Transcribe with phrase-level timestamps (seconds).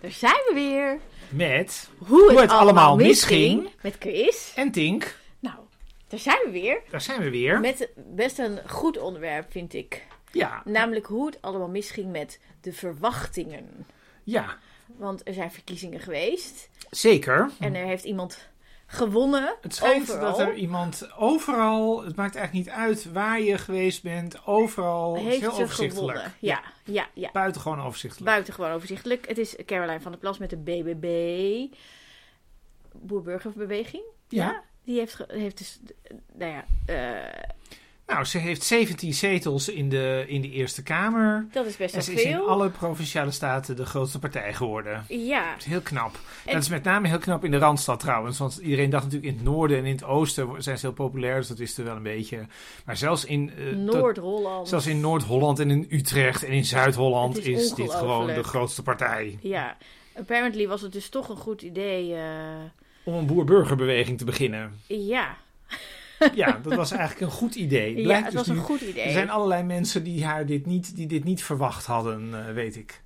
[0.00, 0.98] Daar zijn we weer.
[1.28, 3.68] Met Hoe het, allemaal misging.
[3.82, 4.52] Met Chris.
[4.56, 5.16] en Tink.
[5.38, 5.54] Nou,
[6.08, 6.82] daar zijn we weer.
[6.90, 7.60] Daar zijn we weer.
[7.60, 10.06] Met best een goed onderwerp, vind ik.
[10.32, 13.86] Ja, Namelijk hoe het allemaal misging met de verwachtingen.
[14.24, 16.68] ja, Want er zijn verkiezingen geweest.
[16.90, 17.50] zeker.
[17.60, 18.48] En er heeft iemand
[18.86, 19.56] gewonnen.
[19.60, 20.30] Het schijnt overal.
[20.30, 25.40] dat er iemand overal, het maakt eigenlijk niet uit waar je geweest bent, overal heeft
[25.40, 25.94] heel overzichtelijk.
[25.94, 26.32] gewonnen.
[26.38, 27.30] Ja, ja, ja.
[27.32, 28.30] Buitengewoon overzichtelijk.
[28.30, 29.28] Buitengewoon overzichtelijk.
[29.28, 31.06] Het is Caroline van der Plas met de BBB.
[32.92, 34.02] Boerburgerbeweging.
[34.28, 34.62] Ja.
[34.84, 35.78] Die heeft, heeft dus,
[36.32, 37.50] nou ja, eh,
[38.06, 41.46] Nou, ze heeft 17 zetels in de, in de Eerste Kamer.
[41.52, 42.48] dat is best En wel ze is in veel.
[42.48, 45.04] alle provinciale staten de grootste partij geworden.
[45.08, 46.14] Ja, Dat is heel knap.
[46.44, 48.38] En- Dat is met name heel knap in de Randstad trouwens.
[48.38, 51.36] Want iedereen dacht natuurlijk in het noorden en in het oosten zijn ze heel populair.
[51.36, 52.46] Dus dat wisten we wel een beetje.
[52.84, 54.68] Maar zelfs in, eh, Noord-Holland.
[54.68, 58.82] zelfs in Noord-Holland en in Utrecht en in Zuid-Holland is, is dit gewoon de grootste
[58.82, 59.38] partij.
[59.40, 59.76] Ja,
[60.18, 62.14] apparently was het dus toch een goed idee.
[62.14, 62.20] eh,
[63.04, 64.72] Om een boer-burgerbeweging te beginnen.
[64.86, 65.36] ja,
[66.34, 67.96] Ja, dat was eigenlijk een goed idee.
[67.96, 69.02] ja Blijkt het dus was een nu- goed idee.
[69.04, 72.76] Er zijn allerlei mensen die, haar dit niet, die dit niet verwacht hadden, eh, weet
[72.76, 73.02] ik.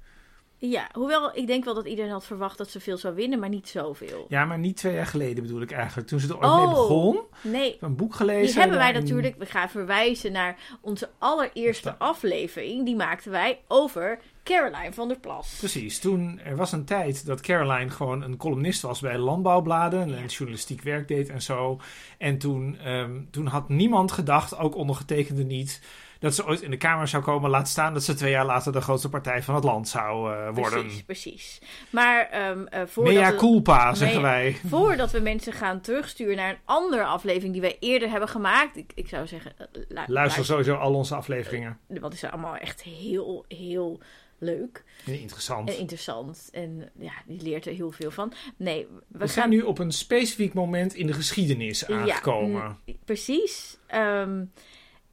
[0.63, 3.49] Ja, hoewel ik denk wel dat iedereen had verwacht dat ze veel zou winnen, maar
[3.49, 4.27] niet zoveel.
[4.29, 6.09] Ja, maar niet twee jaar geleden bedoel ik eigenlijk.
[6.09, 6.59] Toen ze er ooit Oh.
[6.59, 7.21] mee begon.
[7.43, 8.47] Nee, Een boek gelezen.
[8.53, 9.35] die hebben wij natuurlijk.
[9.39, 12.85] We gaan verwijzen naar onze allereerste aflevering.
[12.85, 15.55] Die maakten wij over Caroline van der Plas.
[15.59, 15.99] Precies.
[15.99, 20.27] Toen er was een tijd dat Caroline gewoon een columnist was bij landbouwbladen en Ja.
[20.27, 21.81] journalistiek werk deed en zo.
[22.19, 25.81] En toen, ehm, toen had niemand gedacht, ook ondergetekende niet,
[26.21, 27.51] dat ze ooit in de Kamer zou komen.
[27.51, 30.49] Laat staan dat ze twee jaar later de grootste partij van het land zou eh,
[30.55, 30.81] worden.
[30.83, 31.61] Precies, precies.
[31.91, 34.57] Maar ehm eh, voordat, Mea we, culpa, zeggen Mea- wij.
[34.69, 38.77] voordat we mensen gaan terugsturen naar een andere aflevering die wij eerder hebben gemaakt.
[38.77, 41.79] Ik, ik zou zeggen, eh, lu- Luister sowieso al onze afleveringen.
[41.87, 44.01] Want is allemaal echt heel, heel
[44.39, 45.69] leuk En interessant.
[45.69, 46.49] en interessant.
[46.53, 48.33] En ja, die leert er heel veel van.
[48.57, 52.77] Nee, we, We gaan zijn nu op een specifiek moment in de geschiedenis aangekomen.
[52.85, 53.79] Ja, precies.
[53.87, 54.45] Ehm,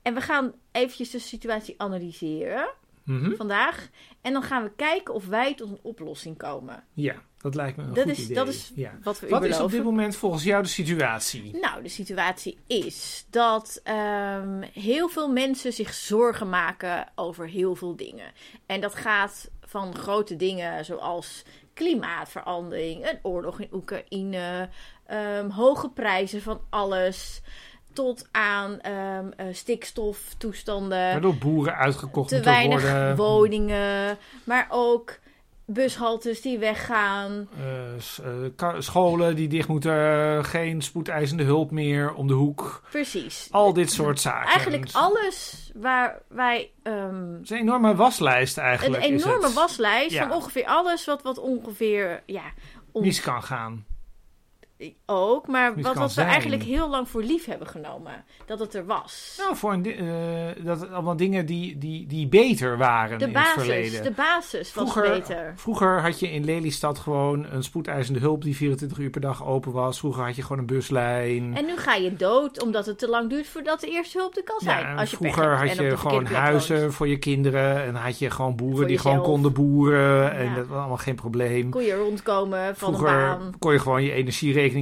[0.01, 2.69] en we gaan eventjes de situatie analyseren
[3.03, 3.35] Mhm.
[3.35, 3.87] vandaag.
[4.21, 6.83] En dan gaan we kijken of wij tot een oplossing komen.
[6.93, 8.35] Ja, dat lijkt me een Dat goed is- idee.
[8.35, 8.97] dat is ja.
[9.03, 11.57] Wat we Wat is op dit moment volgens jou de situatie?
[11.61, 17.95] Nou, de situatie is dat ehm, heel veel mensen zich zorgen maken over heel veel
[17.95, 18.31] dingen.
[18.65, 24.69] En dat gaat van grote dingen zoals klimaatverandering, een oorlog in Oekraïne,
[25.05, 27.41] ehm, hoge prijzen van alles,
[27.97, 33.15] tot aan ehm, eh, stikstoftoestanden, Waardoor boeren uitgekocht te weinig worden.
[33.15, 35.17] woningen, maar ook
[35.65, 37.47] bushaltes die weggaan.
[37.59, 37.93] Eh,
[38.57, 42.81] eh, scholen die dicht moeten, geen spoedeisende hulp meer om de hoek.
[42.89, 43.47] Precies.
[43.51, 44.49] Al dit soort zaken.
[44.49, 49.03] Eigenlijk alles waar wij ehm, Het is een enorme waslijst een eigenlijk.
[49.05, 50.27] is enorme waslijst Ja.
[50.27, 52.43] van ongeveer alles wat, wat ongeveer ja
[52.93, 53.85] Mis kan gaan.
[55.05, 56.27] Ook, maar wat, wat we zijn.
[56.27, 59.35] eigenlijk heel lang voor lief hebben genomen dat het er was.
[59.37, 63.35] Nou, voor een eh, dat het allemaal dingen die, die, die beter waren de in
[63.35, 64.03] het verleden.
[64.03, 65.53] de basis was Vroeger, beter.
[65.55, 69.71] vroeger had je in Lelystad gewoon een spoedeisende hulp die 24 uur per dag open
[69.71, 69.99] was.
[69.99, 71.55] Vroeger had je gewoon een buslijn.
[71.57, 74.43] En nu ga je dood omdat het te lang duurt voordat de eerste hulp er
[74.43, 74.79] kan zijn.
[74.79, 76.93] Ja, als je vroeger had je gewoon huizen woont.
[76.93, 77.83] voor je kinderen.
[77.83, 80.33] En had je gewoon boeren Voor die gewoon konden boeren.
[80.33, 80.55] En Ja.
[80.55, 81.69] dat was allemaal geen probleem.
[81.69, 83.53] Kon je rondkomen van Vroeger een baan.
[83.59, 84.11] kon je gewoon je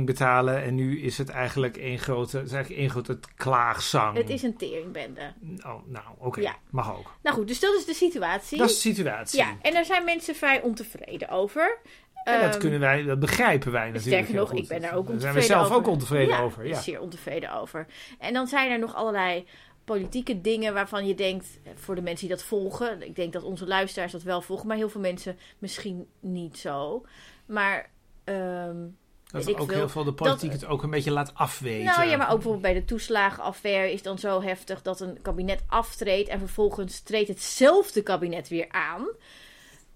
[0.05, 0.63] betalen.
[0.63, 4.17] En nu is het eigenlijk één grote, het is eigenlijk één grote klaagzang.
[4.17, 5.33] Het is een teringbende.
[5.65, 6.41] Oh, nou, oké.
[6.41, 6.55] Ja.
[6.69, 7.15] Mag ook.
[7.23, 8.57] Nou goed, dus dat is de situatie.
[8.57, 9.39] Dat is de situatie.
[9.39, 11.79] Ja, en daar zijn mensen vrij ontevreden over.
[12.23, 14.07] En dat, Ehm, kunnen wij, dat begrijpen wij natuurlijk.
[14.07, 14.59] Sterker heel nog, goed.
[14.59, 15.75] ik ben daar ook Daar zijn ontevreden we zelf over.
[15.75, 16.67] ook ontevreden ja, over.
[16.67, 16.81] Ja.
[16.81, 17.85] zeer ontevreden over.
[18.19, 19.45] En dan zijn er nog allerlei
[19.85, 23.43] politieke dingen waarvan je denkt, eh, voor de mensen die dat volgen, ik denk dat
[23.43, 27.05] onze luisteraars dat wel volgen, maar heel veel mensen misschien niet zo.
[27.45, 27.89] Maar,
[28.23, 28.77] ehm,
[29.31, 29.75] Dat ook veel.
[29.77, 31.83] heel veel de politiek Dat- het ook een beetje laat afweten.
[31.85, 35.63] nou ja, maar ook bijvoorbeeld bij de toeslagenaffaire is dan zo heftig dat een kabinet
[35.67, 39.05] aftreedt en vervolgens treedt hetzelfde kabinet weer aan.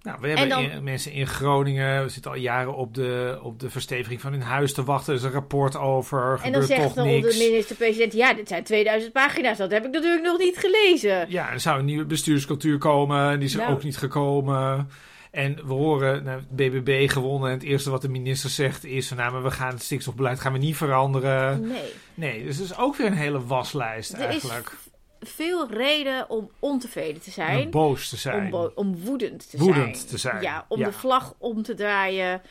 [0.02, 3.40] Nou, we hebben En dan- in- mensen in Groningen, we zitten al jaren op de,
[3.44, 5.14] op de versteviging van hun huis te wachten.
[5.14, 7.38] Er is een rapport over, En dan zegt dan niks.
[7.38, 11.26] de minister-president, ja, dit zijn 2000 pagina's, dat heb ik natuurlijk nog niet gelezen.
[11.30, 13.74] Ja, er zou een nieuwe bestuurscultuur komen, en die is er Nou.
[13.74, 14.90] ook niet gekomen.
[15.32, 19.32] En we horen, nou, BBB gewonnen en het eerste wat de minister zegt is, nou,
[19.32, 21.68] maar we gaan het stikstofbeleid gaan we niet veranderen.
[21.68, 21.94] Nee.
[22.14, 24.78] Nee, dus het is ook weer een hele waslijst Er eigenlijk.
[25.20, 27.66] is veel reden om ontevreden te zijn.
[27.66, 28.50] Om boos te Om, zijn.
[28.50, 30.08] bo- om woedend te Woedend zijn.
[30.10, 30.86] te zijn, Ja, om ja.
[30.86, 32.42] de vlag om te draaien.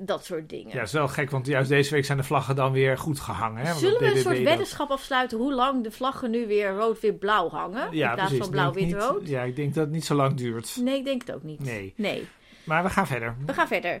[0.00, 0.68] Dat soort dingen.
[0.72, 3.20] Ja, het is wel gek, want juist deze week zijn de vlaggen dan weer goed
[3.20, 3.58] gehangen.
[3.60, 3.68] Hè?
[3.68, 7.48] Want Zullen we een soort dat- weddenschap afsluiten hoe lang de vlaggen nu weer rood-wit-blauw
[7.48, 7.88] hangen?
[7.96, 8.38] Ja, in plaats precies.
[8.38, 9.28] van blauw-wit-rood?
[9.28, 10.76] Ja, ik denk dat het niet zo lang duurt.
[10.80, 11.60] Nee, ik denk het ook niet.
[11.64, 11.92] Nee.
[11.96, 12.28] nee.
[12.64, 13.36] Maar we gaan verder.
[13.46, 14.00] We gaan verder.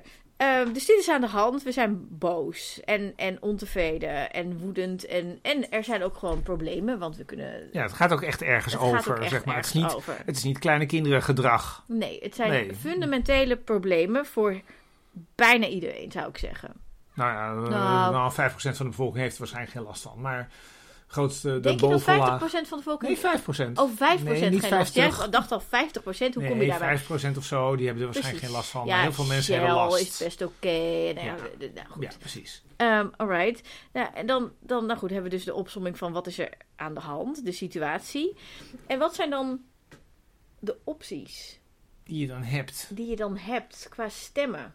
[0.72, 1.62] Dus dit is aan de hand.
[1.62, 5.06] We zijn boos en, en ontevreden en woedend.
[5.06, 7.68] En, en er zijn ook gewoon problemen, want we kunnen...
[7.72, 9.56] Ja, het gaat ook echt ergens Het over, echt zeg maar.
[9.56, 10.16] Het is, niet, over.
[10.24, 11.84] het is niet kleine kinderen gedrag.
[11.86, 12.74] Nee, het zijn Nee.
[12.74, 14.60] fundamentele problemen voor
[15.34, 16.72] bijna iedereen, zou ik zeggen.
[17.14, 18.12] Nou ja, eh, Nou.
[18.12, 20.20] nou, 5% van de bevolking heeft er waarschijnlijk geen last van.
[20.20, 20.48] Maar
[21.06, 22.50] grootste, de Denk je dat 50% bovenlaag...
[22.50, 23.22] van de bevolking...
[23.22, 23.78] Nee, 5%.
[23.78, 24.94] Oh, 5% Nee, niet geen last.
[24.94, 25.28] Jij 50.
[25.28, 25.64] dacht al 50%,
[26.04, 26.98] hoe kom je nee, daarbij?
[26.98, 28.86] 5% of zo, die hebben er waarschijnlijk geen last van.
[28.86, 30.00] Ja, maar heel veel mensen hebben last.
[30.00, 31.12] is best oké.
[31.14, 31.36] Nou, ja, Ja.
[31.74, 32.02] nou, goed.
[32.02, 32.62] Ja, precies.
[32.76, 33.68] Ehm, alright.
[33.92, 36.50] Nou, en dan, dan nou goed, hebben we dus de opsomming van wat is er
[36.76, 38.36] aan de hand, de situatie.
[38.86, 39.60] En wat zijn dan
[40.58, 41.60] de opties
[42.04, 42.90] Die je dan hebt.
[42.90, 44.74] die je dan hebt qua stemmen?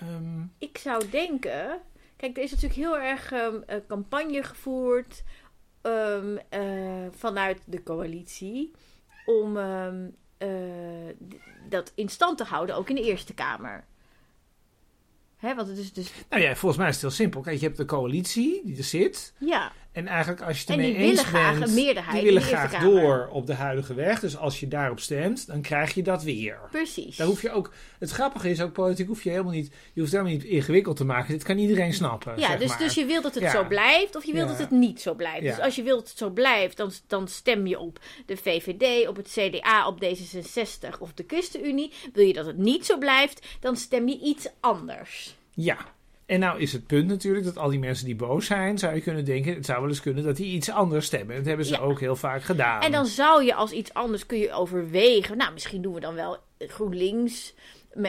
[0.00, 1.80] Ehm, Ik zou denken,
[2.16, 5.22] kijk, er is natuurlijk heel erg ehm, een campagne gevoerd
[5.82, 8.70] ehm, eh, vanuit de coalitie
[9.26, 9.88] om eh,
[11.68, 13.84] dat in stand te houden, ook in de Eerste Kamer.
[15.36, 17.40] Hè, want het is dus, nou ja, volgens mij is het heel simpel.
[17.40, 19.34] Kijk, je hebt de coalitie die er zit.
[19.38, 21.68] ja, En eigenlijk als je het ermee eens graag bent...
[21.68, 22.90] een meerderheid Die willen graag Kamer.
[22.90, 24.20] door op de huidige weg.
[24.20, 26.58] Dus als je daarop stemt, dan krijg je dat weer.
[26.70, 27.16] precies.
[27.16, 27.72] Daar hoef je ook...
[27.98, 29.72] Het grappige is ook, politiek hoef je helemaal niet...
[29.92, 31.32] Je hoeft helemaal niet ingewikkeld te maken.
[31.32, 32.78] Dit kan iedereen snappen, Ja, zeg dus, maar.
[32.78, 33.50] dus je wilt dat het Ja.
[33.50, 34.52] zo blijft of je wilt Ja.
[34.52, 35.42] dat het niet zo blijft.
[35.42, 35.54] Ja.
[35.54, 39.08] Dus als je wilt dat het zo blijft, dan, dan stem je op de VVD,
[39.08, 41.92] op het CDA, op D66 of de ChristenUnie.
[42.12, 45.36] Wil je dat het niet zo blijft, dan stem je iets anders.
[45.54, 45.76] Ja.
[46.28, 49.00] En nou is het punt natuurlijk dat al die mensen die boos zijn, zou je
[49.00, 51.36] kunnen denken, het zou wel eens kunnen dat die iets anders stemmen.
[51.36, 51.78] Dat hebben ze Ja.
[51.78, 52.80] ook heel vaak gedaan.
[52.82, 55.36] En dan zou je als iets anders kun je overwegen.
[55.36, 57.54] Nou, misschien doen we dan wel GroenLinks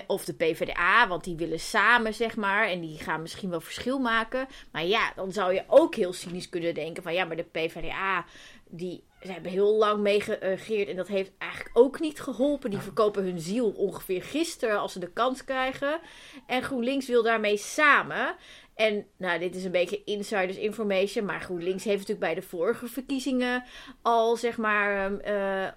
[0.07, 2.68] of de PvdA, want die willen samen, zeg maar.
[2.68, 4.48] En die gaan misschien wel verschil maken.
[4.71, 7.13] Maar ja, dan zou je ook heel cynisch kunnen denken van...
[7.13, 8.25] Ja, maar de PvdA,
[8.69, 10.89] die, ze hebben heel lang meegeregeerd...
[10.89, 12.69] en dat heeft eigenlijk ook niet geholpen.
[12.69, 16.00] Die verkopen hun ziel ongeveer gisteren als ze de kans krijgen.
[16.48, 18.36] En GroenLinks wil daarmee samen...
[18.80, 21.25] En nou, dit is een beetje insiders information.
[21.25, 23.63] Maar GroenLinks heeft natuurlijk bij de vorige verkiezingen
[24.01, 25.68] al zeg maar eh,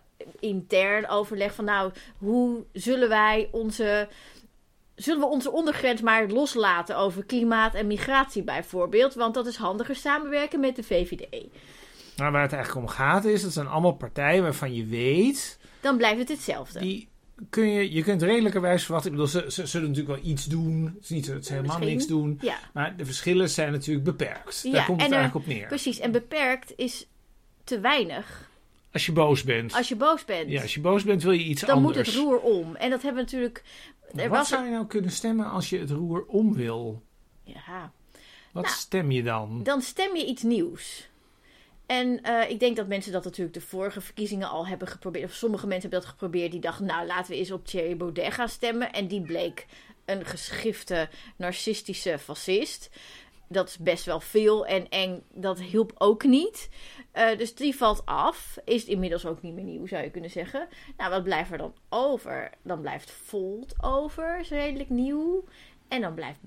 [0.40, 4.08] intern overleg van nou, hoe zullen wij onze.
[4.94, 9.14] Zullen we onze ondergrens maar loslaten over klimaat en migratie bijvoorbeeld?
[9.14, 11.46] Want dat is handiger samenwerken met de VVD.
[12.22, 15.96] Maar waar het eigenlijk om gaat is, dat zijn allemaal partijen waarvan je weet, Dan
[15.96, 16.78] blijft het hetzelfde.
[16.80, 17.08] die
[17.50, 19.10] kun je, je kunt redelijkerwijs verwachten.
[19.10, 20.84] Ik bedoel, ze, ze zullen natuurlijk wel iets doen.
[20.94, 21.96] Het is niet dat ze helemaal Misschien.
[21.96, 22.38] niks doen.
[22.40, 24.62] Ja, Maar de verschillen zijn natuurlijk beperkt.
[24.62, 25.66] Daar Ja, komt het en er- eigenlijk op neer.
[25.66, 25.98] precies.
[25.98, 27.06] En beperkt is
[27.64, 28.50] te weinig
[28.92, 29.74] Als je boos bent.
[29.74, 30.50] als je boos bent.
[30.50, 31.96] Ja, als je boos bent wil je iets dan anders.
[31.96, 32.74] moet het roer om.
[32.76, 33.62] En dat hebben we natuurlijk.
[34.14, 37.02] Er Wat was zou je nou kunnen stemmen als je het roer om wil?
[37.44, 37.92] ja,
[38.52, 39.62] Wat Nou, stem je dan?
[39.62, 41.08] dan stem je iets nieuws.
[41.92, 45.24] En eh, ik denk dat mensen dat natuurlijk de vorige verkiezingen al hebben geprobeerd.
[45.24, 46.50] Of sommige mensen hebben dat geprobeerd.
[46.50, 48.92] Die dachten, nou laten we eens op Thierry Baudet gaan stemmen.
[48.92, 49.66] En die bleek
[50.04, 52.90] een geschifte, narcistische fascist.
[53.48, 55.22] Dat is best wel veel en eng.
[55.34, 56.68] Dat hielp ook niet.
[57.10, 58.58] Eh, dus die valt af.
[58.64, 60.68] Is inmiddels ook niet meer nieuw, zou je kunnen zeggen.
[60.96, 62.50] Nou, wat blijft er dan over?
[62.62, 65.44] Dan blijft Volt over, is redelijk nieuw.
[65.88, 66.40] En dan blijft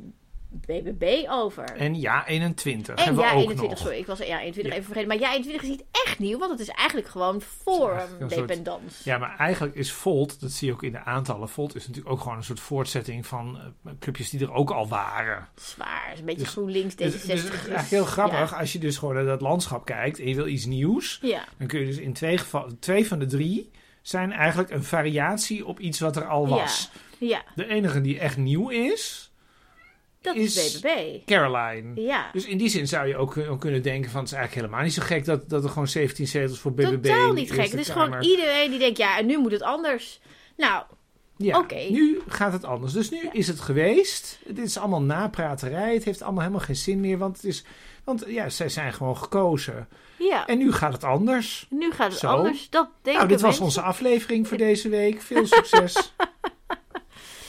[0.66, 1.63] BBB over.
[1.63, 3.78] En ja, 21 En hebben ja, we ook 21, nog.
[3.80, 4.72] sorry, ik was ja 21 Ja.
[4.72, 5.07] even vergeten.
[5.07, 9.04] Maar ja, 21 is niet echt nieuw, want het is eigenlijk gewoon voor soort-.
[9.04, 12.13] Ja, maar eigenlijk is Volt, dat zie je ook in de aantallen, Volt is natuurlijk
[12.15, 15.48] ook gewoon een soort voortzetting van eh, clubjes die er ook al waren.
[15.56, 16.98] Zwaar, is een beetje Dus- GroenLinks, D66.
[16.98, 20.36] Dus, dus eigenlijk heel grappig, als je dus gewoon naar dat landschap kijkt en je
[20.36, 23.72] wil iets nieuws, Ja, dan kun je dus in twee gevallen, twee van de drie
[24.01, 26.89] zijn eigenlijk een variatie op iets wat er al was.
[27.18, 29.32] ja, De enige die echt nieuw is,
[30.25, 31.25] dat Is- is BBB.
[31.25, 32.01] Caroline.
[32.01, 34.36] Ja, Dus in die zin zou je ook, kun- ook kunnen denken van het is
[34.38, 37.51] eigenlijk helemaal niet zo gek dat, dat er gewoon 17 zetels voor BBB totaal niet
[37.51, 37.72] gek.
[37.72, 40.20] Het is gewoon iedereen die denkt, ja, en nu moet het anders.
[40.58, 40.84] Nou,
[41.38, 41.75] Ja, Oké.
[41.89, 42.94] nu gaat het anders.
[42.94, 44.39] Dus nu is het geweest.
[44.48, 45.94] Dit is allemaal napraterij.
[45.94, 47.17] Het heeft allemaal helemaal geen zin meer.
[47.17, 47.63] Want, het is,
[48.03, 49.88] want ja, zij zijn gewoon gekozen.
[50.20, 51.67] ja, En nu gaat het anders.
[51.70, 52.27] nu gaat het Zo.
[52.27, 52.70] anders.
[52.70, 53.65] Dat denken nou, dit was mensen.
[53.65, 55.22] onze aflevering voor deze week.
[55.22, 55.96] Veel succes.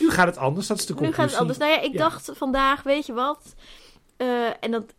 [0.06, 0.66] nu gaat het anders.
[0.66, 1.22] Dat is de Nu conclusie.
[1.22, 1.58] gaat het anders.
[1.58, 1.98] Nou ja, ik Ja.
[1.98, 3.54] dacht vandaag, weet je wat?
[4.16, 4.94] Eh, en dat,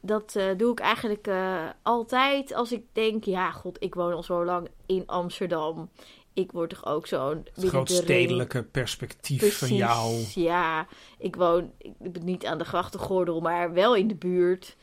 [0.00, 4.22] dat eh, doe ik eigenlijk eh, altijd als ik denk, ja, god, ik woon al
[4.22, 5.90] zo lang in Amsterdam.
[6.32, 8.04] Ik word toch ook zo'n Het binnen groot de ring.
[8.04, 10.24] stedelijke perspectief van jou.
[10.34, 10.86] Ja,
[11.18, 14.76] ik woon ik niet aan de grachtengordel, maar wel in de buurt.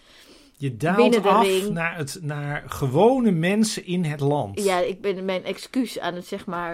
[0.63, 1.69] Je daalt af ring.
[1.69, 4.63] naar, het, naar gewone mensen in het land.
[4.63, 6.73] Ja, ik ben mijn excuus aan het zeg maar.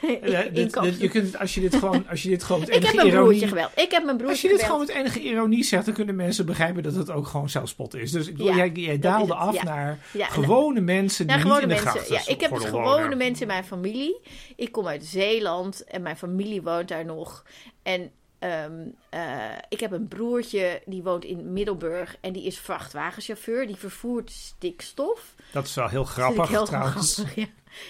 [0.22, 2.82] Ja, dit- je kunt, als je dit gewoon, als je dit gewoon met ik heb
[2.82, 3.48] enige mijn broertje ironie...
[3.48, 3.70] geweld.
[3.74, 6.46] Ik heb mijn Als broertje je dit gewoon met enige ironie zegt, dan kunnen mensen
[6.46, 8.10] begrijpen dat het ook gewoon zelfspot is.
[8.12, 9.62] Dus ik Ja, jij, jij daalde af ja.
[9.64, 12.14] naar gewone mensen die Ja, niet gewone in de mensen.
[12.14, 14.20] Ja, ik heb dus gewone mensen in mijn familie.
[14.56, 17.44] Ik kom uit Zeeland en mijn familie woont daar nog.
[17.82, 23.66] En ehm, eh, ik heb een broertje die woont in Middelburg en die is vrachtwagenchauffeur.
[23.66, 25.34] Die vervoert stikstof.
[25.52, 27.14] Dat is wel heel grappig heel trouwens.
[27.14, 27.46] grappig, ja.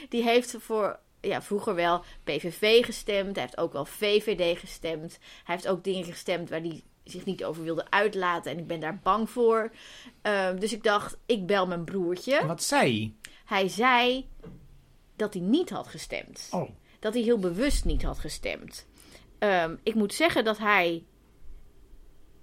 [0.09, 3.35] Die heeft voor ja, vroeger wel PVV gestemd.
[3.35, 5.19] Hij heeft ook wel VVD gestemd.
[5.45, 8.53] Hij heeft ook dingen gestemd waar hij zich niet over wilde uitlaten.
[8.53, 9.71] En ik ben daar bang voor.
[10.23, 12.47] Ehm, dus ik dacht, ik bel mijn broertje.
[12.47, 13.13] Wat zei hij?
[13.45, 14.29] Hij zei
[15.17, 16.49] dat hij niet had gestemd.
[16.51, 18.87] Oh, Dat hij heel bewust niet had gestemd.
[19.39, 21.05] Ehm, ik moet zeggen dat hij,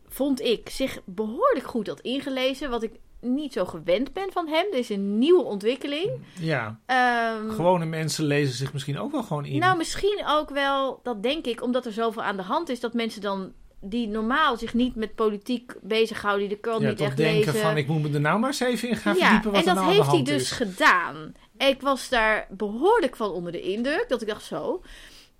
[0.07, 2.69] vond ik, zich behoorlijk goed had ingelezen.
[2.69, 4.65] Wat ik niet zo gewend ben van hem.
[4.71, 6.11] Dit is een nieuwe ontwikkeling.
[6.39, 6.79] ja.
[6.85, 9.59] Ehm, Gewone mensen lezen zich misschien ook wel gewoon in.
[9.59, 12.93] nou, misschien ook wel, dat denk ik, omdat er zoveel aan de hand is, dat
[12.93, 13.53] mensen dan
[13.85, 17.67] die normaal zich niet met politiek bezighouden, die de krant ja, niet echt denken lezen.
[17.67, 19.67] van, ik moet me er nou maar eens even in gaan ja, verdiepen wat en
[19.67, 20.51] er dat nou heeft hij dus is.
[20.51, 21.33] gedaan.
[21.57, 24.81] Ik was daar behoorlijk van onder de indruk, dat ik dacht zo,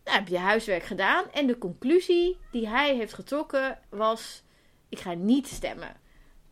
[0.04, 1.26] nou heb je huiswerk gedaan.
[1.32, 4.44] En de conclusie die hij heeft getrokken was,
[4.90, 5.96] ik ga niet stemmen.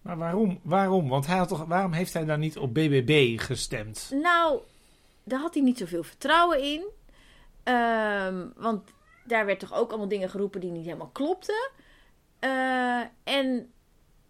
[0.01, 0.59] Maar waarom?
[0.63, 1.09] Waarom?
[1.09, 4.11] Want hij had toch, waarom heeft hij dan niet op BBB gestemd?
[4.13, 4.61] Nou,
[5.23, 6.89] daar had hij niet zoveel vertrouwen in.
[7.63, 8.91] Ehm, want
[9.23, 11.69] daar werd toch ook allemaal dingen geroepen die niet helemaal klopten.
[12.39, 13.71] Eh, en,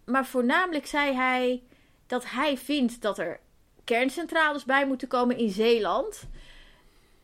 [0.04, 1.62] maar voornamelijk zei hij
[2.06, 3.40] dat hij vindt dat er
[3.84, 6.28] kerncentrales bij moeten komen in Zeeland.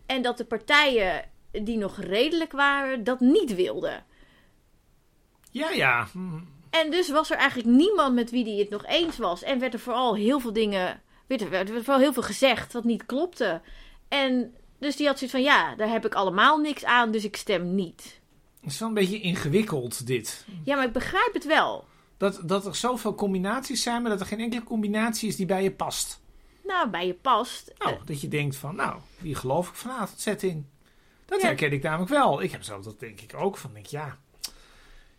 [0.06, 1.24] En dat de partijen
[1.64, 4.04] die nog redelijk waren, dat niet wilden.
[5.50, 6.08] Ja, ja.
[6.12, 6.38] Hm.
[6.70, 9.42] En dus was er eigenlijk niemand met wie hij het nog eens was.
[9.42, 11.00] En werd er vooral heel veel dingen.
[11.26, 13.60] Werd er, werd er vooral heel veel gezegd wat niet klopte.
[14.08, 17.36] En dus die had zoiets van: ja, daar heb ik allemaal niks aan, dus ik
[17.36, 18.20] stem niet.
[18.60, 20.46] Het is wel een beetje ingewikkeld, dit.
[20.64, 21.84] Ja, maar ik begrijp het wel.
[22.16, 25.62] Dat, dat er zoveel combinaties zijn, maar dat er geen enkele combinatie is die bij
[25.62, 26.20] je past.
[26.64, 27.72] Nou, bij je past.
[27.78, 30.68] Nou, Eh, dat je denkt van, nou, die geloof ik vanavond, zet in.
[31.28, 31.47] Dat Ja.
[31.47, 32.42] herken ik namelijk wel.
[32.42, 34.18] Ik heb zelf dat denk ik ook van, denk, ja,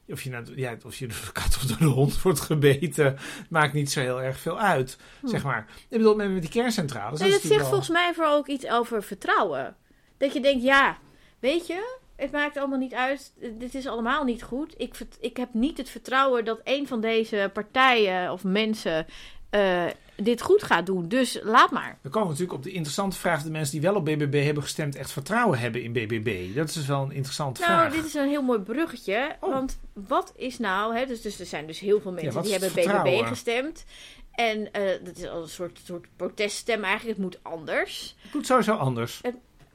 [0.08, 3.18] of je, nou, ja, of je door de kat of door de hond wordt gebeten,
[3.50, 5.68] maakt niet zo heel erg veel uit, zeg maar.
[5.90, 7.20] Ik bedoel, met, met die kerncentrales.
[7.20, 7.26] Hm.
[7.26, 9.76] nee, dat zegt volgens mij vooral ook iets over vertrouwen.
[10.18, 10.98] Dat je denkt: ja,
[11.40, 13.34] weet je, het maakt allemaal niet uit.
[13.58, 14.74] Dit is allemaal niet goed.
[14.78, 19.06] Ik, ik heb niet het vertrouwen dat een van deze partijen of mensen
[19.50, 19.86] eh,
[20.24, 21.08] dit goed gaat doen.
[21.08, 21.98] Dus laat maar.
[22.02, 24.64] Dan komen we natuurlijk op de interessante vraag de mensen die wel op BBB hebben
[24.64, 26.56] gestemd echt vertrouwen hebben in BBB.
[26.56, 27.94] Dat is dus wel een interessante Nou, vraag.
[27.94, 29.36] dit is een heel mooi bruggetje.
[29.40, 29.54] Oh.
[29.54, 30.96] Want wat is nou...
[30.96, 33.86] Hè, dus, dus er zijn dus heel veel mensen die hebben BBB gestemd.
[34.32, 37.18] En eh, dat is al een soort, soort proteststem eigenlijk.
[37.18, 38.16] Het moet anders.
[38.22, 39.22] Het moet sowieso anders.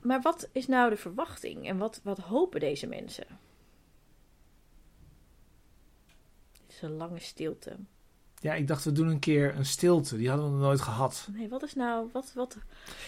[0.02, 1.68] Maar wat is nou de verwachting?
[1.68, 3.26] En wat, wat hopen deze mensen?
[6.52, 7.76] Het is een lange stilte.
[8.44, 10.16] Ja, ik dacht we doen een keer een stilte.
[10.16, 11.28] Die hadden we nog nooit gehad.
[11.32, 12.08] Nee, wat is nou...
[12.12, 12.56] Wat, wat,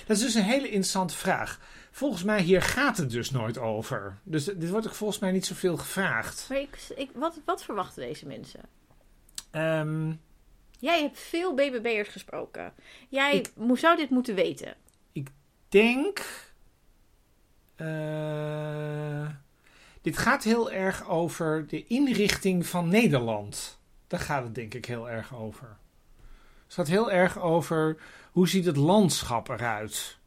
[0.07, 1.61] Dat is dus een hele interessante vraag.
[1.91, 4.19] Volgens mij hier gaat het dus nooit over.
[4.23, 6.47] Dus dit wordt ook volgens mij niet zoveel gevraagd.
[6.49, 8.61] maar ik, ik, wat, wat verwachten deze mensen?
[9.51, 10.13] Ehm,
[10.79, 12.73] Jij hebt veel BBB'ers gesproken.
[13.09, 14.75] Jij Ik- zou dit moeten weten.
[15.69, 16.25] denk.
[17.77, 19.29] eh,
[20.03, 23.76] dit gaat heel erg over de inrichting van Nederland.
[24.07, 25.77] Daar gaat het denk ik heel erg over.
[26.65, 27.97] Het gaat heel erg over
[28.33, 30.19] hoe ziet het landschap eruit.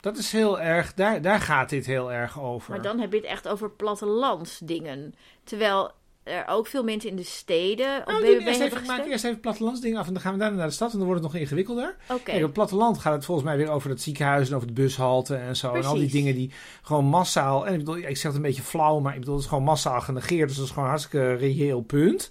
[0.00, 2.70] Dat is heel erg, daar, daar gaat dit heel erg over.
[2.70, 5.14] Maar dan heb je het echt over plattelandsdingen.
[5.44, 5.92] Terwijl
[6.28, 9.10] er ook veel mensen in de steden op BBB doen eerst hebben even, gestemd.
[9.10, 11.22] eerst even plattelandsdingen af en dan gaan we daarna naar de stad en dan wordt
[11.22, 11.96] het nog ingewikkelder.
[12.08, 14.66] Oké, Kijk, op het platteland gaat het volgens mij weer over het ziekenhuis en over
[14.66, 15.74] de bushalte en zo.
[15.74, 16.50] En al die dingen die
[16.82, 17.66] gewoon massaal.
[17.66, 19.64] En ik bedoel, ik zeg het een beetje flauw, maar ik bedoel, het is gewoon
[19.64, 20.48] massaal genegeerd.
[20.48, 22.30] Dus dat is gewoon een hartstikke reëel punt.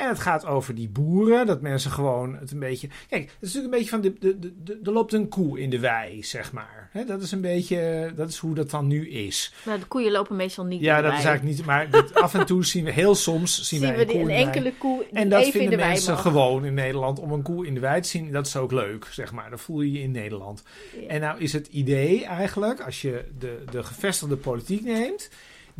[0.00, 2.88] En het gaat over die boeren, dat mensen gewoon het een beetje.
[3.08, 4.00] Kijk, het is natuurlijk een beetje van.
[4.00, 6.88] De, de, de, de- er loopt een koe in de wei, zeg maar.
[6.92, 8.12] Hè, dat is een beetje.
[8.16, 9.52] Dat is hoe dat dan nu is.
[9.64, 11.66] nou, de koeien lopen meestal niet Ja, in de dat is eigenlijk niet.
[11.66, 14.16] Maar dit- af en toe zien we, heel soms zien, Zien wij we een die,
[14.20, 17.32] koe een enkele koe En dat even in vinden de mensen gewoon in Nederland om
[17.32, 18.32] een koe in de wei te zien.
[18.32, 19.50] Dat is ook leuk, zeg maar.
[19.50, 20.62] Dan voel je je in Nederland.
[21.00, 21.06] Ja.
[21.08, 25.30] En nou is het idee eigenlijk, als je de, de gevestigde politiek neemt,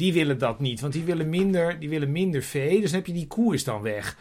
[0.00, 0.80] die willen dat niet.
[0.80, 2.80] Want die willen minder, die willen minder vee.
[2.80, 4.16] Dus dan heb je die koe is dan weg.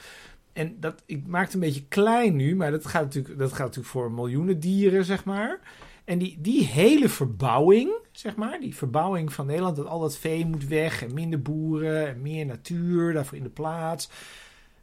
[0.54, 3.60] En dat, ik maak het een beetje klein nu, maar dat gaat natuurlijk, dat gaat
[3.60, 5.60] natuurlijk voor miljoenen dieren, zeg maar.
[6.06, 10.46] En die, die hele verbouwing, zeg maar, die verbouwing van Nederland, dat al dat vee
[10.46, 14.10] moet weg en minder boeren en meer natuur daarvoor in de plaats.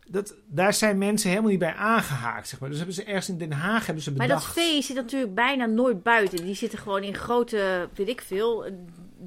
[0.07, 2.49] dat, daar zijn mensen helemaal niet bij aangehaakt.
[2.49, 2.69] Zeg maar.
[2.69, 4.45] Dus hebben ze ergens in Den Haag hebben ze Maar bedacht.
[4.45, 6.45] dat vee zit natuurlijk bijna nooit buiten.
[6.45, 8.67] Die zitten gewoon in grote, weet ik veel,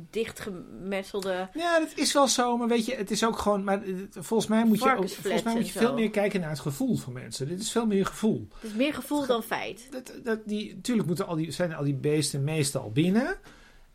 [0.09, 1.49] dichtgemetselde...
[1.53, 3.63] Ja, dat is wel zo, maar weet je, het is ook gewoon.
[3.63, 6.59] Maar volgens mij moet je, ook, volgens mij moet je veel meer kijken naar het
[6.59, 7.47] gevoel van mensen.
[7.47, 8.47] Dit is veel meer gevoel.
[8.59, 9.87] Het is meer gevoel dan feit.
[9.91, 13.37] Dat, dat die, natuurlijk moeten al die, zijn al die beesten meestal binnen.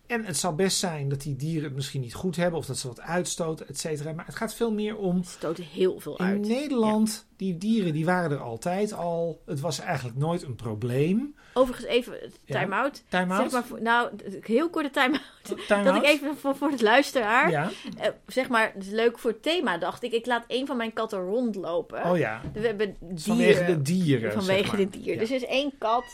[0.07, 2.79] En het zal best zijn dat die dieren het misschien niet goed hebben of dat
[2.79, 4.13] ze wat uitstoten, et cetera.
[4.13, 5.23] Maar het gaat veel meer om.
[5.25, 6.41] Stoten heel veel In uit.
[6.41, 9.43] Nederland, die dieren die waren er altijd al.
[9.47, 11.35] Het was eigenlijk nooit een probleem.
[11.55, 12.61] Overigens even Ja.
[12.61, 13.03] time-out.
[13.09, 15.67] Time Zeg maar, nou, heel korte time-out.
[15.67, 17.71] Time Dat ik even voor, voor het luisteraar, Ja.
[17.99, 20.13] eh, zeg maar, het is leuk voor het thema, dacht ik.
[20.13, 22.05] Ik laat een van mijn katten rondlopen.
[22.11, 22.41] Oh ja.
[22.53, 23.21] We hebben dieren.
[23.23, 24.33] Vanwege de dieren.
[24.33, 24.77] Vanwege zeg maar.
[24.77, 25.13] de dieren.
[25.15, 25.19] Ja.
[25.21, 26.05] Dus er is één kat,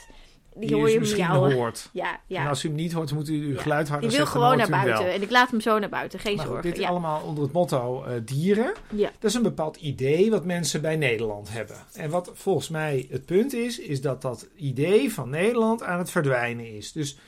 [0.61, 1.53] die, Die hoor je misschien miauwen.
[1.53, 1.89] hoort.
[1.93, 2.49] Ja, En ja.
[2.49, 3.61] als u hem niet hoort, moet u uw Ja.
[3.61, 5.13] geluid harder Die wil gewoon naar buiten.
[5.13, 6.71] En ik laat hem zo naar buiten, geen Maar goed, zorgen.
[6.73, 6.89] dit ja.
[6.89, 8.73] allemaal onder het motto eh, dieren.
[8.95, 9.11] Ja.
[9.19, 11.77] Dat is een bepaald idee wat mensen bij Nederland hebben.
[11.95, 16.11] En wat volgens mij het punt is, is dat dat idee van Nederland aan het
[16.11, 16.93] verdwijnen is.
[16.93, 17.19] Dus,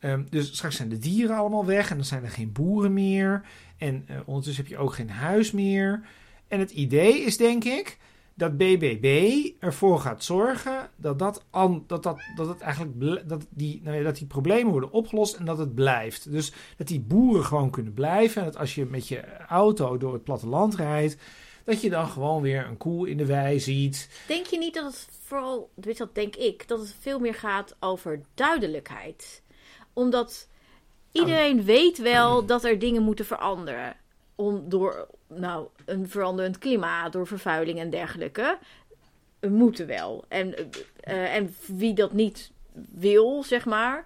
[0.00, 3.42] ehm, dus straks zijn de dieren allemaal weg en dan zijn er geen boeren meer.
[3.78, 6.02] En eh, ondertussen heb je ook geen huis meer.
[6.48, 7.98] En het idee is denk ik
[8.40, 13.80] dat BBB ervoor gaat zorgen dat, dat, an, dat, dat, dat, het eigenlijk dat, die,
[13.84, 16.32] nou ja, dat die problemen worden opgelost en dat het blijft.
[16.32, 18.42] Dus dat die boeren gewoon kunnen blijven.
[18.42, 21.16] En dat als je met je auto door het platteland rijdt,
[21.64, 24.08] dat je dan gewoon weer een koe in de wei ziet.
[24.26, 27.76] Denk je niet dat het vooral, weet dat denk ik, dat het veel meer gaat
[27.80, 29.42] over duidelijkheid?
[29.92, 30.48] Omdat
[31.12, 33.96] iedereen weet wel dat er dingen moeten veranderen.
[34.34, 38.58] Om, door nou, een veranderend klimaat, door vervuiling en dergelijke.
[39.38, 40.24] We moeten wel.
[40.28, 40.64] En, eh,
[41.00, 42.50] eh, en wie dat niet
[42.90, 44.04] wil, zeg maar.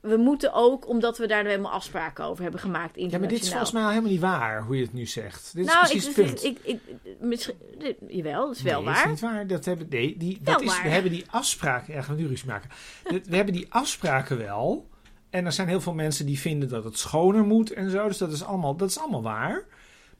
[0.00, 2.96] We moeten ook, omdat we daar nou helemaal afspraken over hebben gemaakt.
[2.96, 5.50] Ja, maar dit is volgens mij al helemaal niet waar, hoe je het nu zegt.
[5.54, 6.44] Dit is nou, precies ik, het punt.
[6.44, 9.04] ik, ik, ik- misschien, dit- jawel, dat is wel nee, waar.
[9.04, 9.46] is niet waar.
[9.46, 10.82] Dat hebben, nee, die, Wel dat is, waar.
[10.82, 11.94] we hebben die afspraken.
[11.94, 12.70] Ja, gaan we nu ruzie maken.
[13.04, 14.88] Dat- we hebben die afspraken wel.
[15.30, 18.08] En er zijn heel veel mensen die vinden dat het schoner moet en zo.
[18.08, 19.64] Dus dat is allemaal, dat is allemaal waar.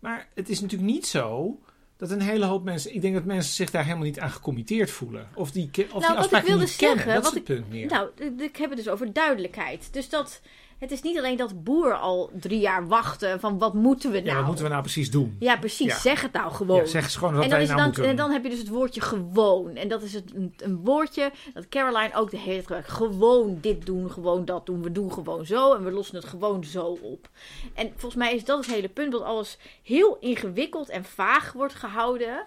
[0.04, 1.58] Maar het is natuurlijk niet zo
[1.96, 2.94] dat een hele hoop mensen.
[2.94, 5.28] Ik denk dat mensen zich daar helemaal niet aan gecommitteerd voelen.
[5.34, 7.06] Of die, of Nou, die ik afspraken niet kennen.
[7.06, 7.86] Dat is het punt meer.
[7.86, 9.88] Nou, ik heb het dus over duidelijkheid.
[9.92, 10.40] Dus dat
[10.84, 14.28] het is niet alleen dat boeren al drie jaar wachten van wat moeten we nou?
[14.28, 15.36] ja, wat moeten we nou precies doen?
[15.38, 15.86] Ja, precies.
[15.86, 15.98] Ja.
[15.98, 16.76] Zeg het nou gewoon.
[16.76, 18.50] Ja, zeg gewoon wat en dan, wij is nou dan, moeten en dan heb je
[18.50, 19.76] dus het woordje gewoon.
[19.76, 22.90] En dat is het, een, een woordje dat Caroline ook de hele tijd gebruikt.
[22.90, 24.82] Gewoon dit doen, gewoon dat doen.
[24.82, 27.28] We doen gewoon zo en we lossen het gewoon zo op.
[27.74, 29.12] En volgens mij is dat het hele punt.
[29.12, 32.44] Dat alles heel ingewikkeld en vaag wordt gehouden.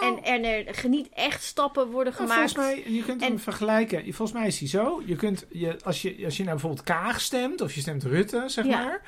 [0.00, 2.52] En, en er geniet echt stappen worden Nou, gemaakt.
[2.52, 4.02] volgens mij, je kunt hem En- vergelijken.
[4.14, 5.02] Volgens mij is hij zo.
[5.06, 8.44] Je kunt, je, als, je, als je nou bijvoorbeeld Kaag stemt, of je stemt Rutte,
[8.46, 8.82] zeg Ja.
[8.84, 9.02] maar.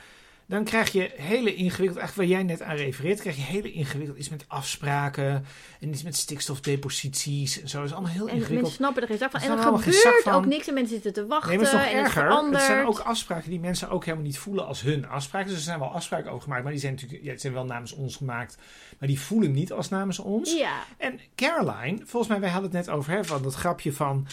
[0.46, 4.18] Dan krijg je hele ingewikkeld, eigenlijk waar jij net aan refereert, krijg je hele ingewikkeld
[4.18, 5.44] iets met afspraken
[5.80, 7.76] en iets met stikstofdeposities en zo.
[7.78, 8.60] Dat is allemaal heel En ingewikkeld.
[8.60, 9.40] mensen snappen er geen zak van.
[9.40, 10.68] En er gebeurt ook niks.
[10.68, 11.48] En mensen zitten te wachten.
[11.48, 12.50] Nee, maar het is nog en het erger.
[12.52, 15.48] Het zijn ook afspraken die mensen ook helemaal niet voelen als hun afspraken.
[15.48, 17.64] Dus er zijn wel afspraken over gemaakt, maar die zijn natuurlijk ja, het zijn wel
[17.64, 18.58] namens ons gemaakt.
[18.98, 20.56] Maar die voelen niet als namens ons.
[20.56, 24.26] Ja, En Caroline, volgens mij, wij hadden het net over hè, van dat grapje van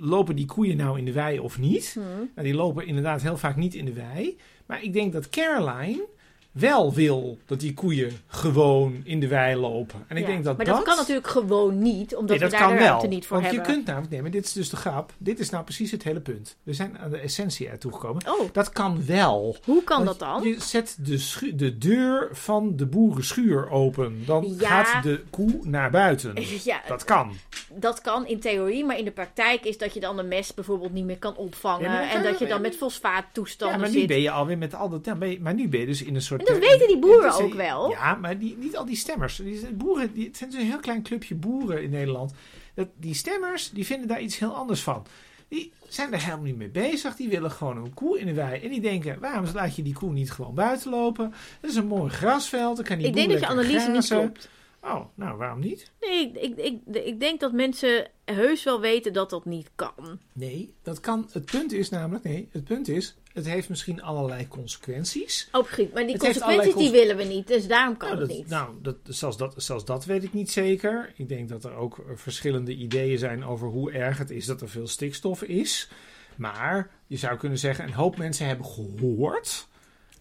[0.00, 1.90] lopen die koeien nou in de wei of niet?
[1.94, 2.00] hm.
[2.00, 4.38] Nou, die lopen inderdaad heel vaak niet in de wei.
[4.72, 6.06] Maar ik denk dat Caroline
[6.52, 10.04] wel wil dat die koeien gewoon in de wei lopen.
[10.08, 10.28] En ik ja.
[10.28, 10.74] denk dat maar dat...
[10.76, 13.66] dat kan natuurlijk gewoon niet, omdat Nee, we daar de ruimte niet voor Want hebben.
[13.68, 15.12] je kunt namelijk, nee, maar dit is dus de grap.
[15.18, 16.56] Dit is nou precies het hele punt.
[16.62, 18.22] We zijn aan de essentie er toegekomen.
[18.28, 19.56] Oh, Dat kan wel.
[19.64, 20.42] hoe kan Want dat dan?
[20.48, 24.22] Je zet de, schu- de deur van de boerenschuur open.
[24.26, 24.82] Dan Ja.
[24.82, 26.34] gaat de koe naar buiten.
[26.64, 27.32] Ja, Dat kan.
[27.74, 30.92] dat kan in theorie, maar in de praktijk is dat je dan de mest bijvoorbeeld
[30.92, 31.90] niet meer kan opvangen.
[31.90, 34.06] Ja, en dat je dan met Ja, fosfaattoestanden maar nu zit.
[34.06, 35.04] ben je alweer met al dat.
[35.04, 36.41] Ja, maar nu ben je dus in een soort.
[36.46, 37.90] En dat weten die boeren is ook wel.
[37.90, 39.36] Ja, maar die, niet al die stemmers.
[39.36, 42.32] Die boeren, die, het zijn dus een heel klein clubje boeren in Nederland.
[42.74, 45.06] Dat, die stemmers die vinden daar iets heel anders van.
[45.48, 47.16] Die zijn er helemaal niet mee bezig.
[47.16, 48.60] Die willen gewoon een koe in de wei.
[48.60, 51.34] En die denken: waarom laat je die koe niet gewoon buiten lopen?
[51.60, 52.76] Dat is een mooi grasveld.
[52.76, 54.18] Dan kan die Ik denk dat je analyse niet grazen.
[54.18, 54.48] klopt.
[54.82, 55.90] Oh, nou waarom niet?
[56.00, 60.18] Nee, ik, ik, ik, ik denk dat mensen heus wel weten dat dat niet kan.
[60.32, 61.28] Nee, dat kan.
[61.32, 63.16] Het punt is namelijk: nee, het punt is.
[63.32, 65.48] Het heeft misschien allerlei consequenties.
[65.52, 68.28] Oh, goed, maar die Het consequenties die willen we niet, dus daarom kan Nou, het
[68.28, 68.48] dat, niet.
[68.48, 71.12] nou dat, zelfs, dat, zelfs dat weet ik niet zeker.
[71.16, 74.60] Ik denk dat er ook eh, verschillende ideeën zijn over hoe erg het is dat
[74.60, 75.88] er veel stikstof is.
[76.36, 79.66] Maar je zou kunnen zeggen, een hoop mensen hebben gehoord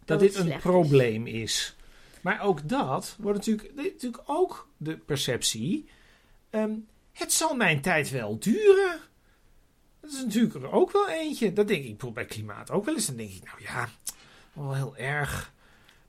[0.05, 1.75] dat, Dat dit een probleem is.
[2.21, 5.85] Maar ook dat wordt natuurlijk, natuurlijk ook de perceptie.
[6.49, 6.71] ehm,
[7.13, 8.99] het zal mijn tijd wel duren.
[10.01, 11.53] Dat is natuurlijk er ook wel eentje.
[11.53, 13.05] Dat denk ik bijvoorbeeld bij klimaat ook wel eens.
[13.05, 13.89] Dan denk ik, nou ja,
[14.53, 15.53] wel heel erg.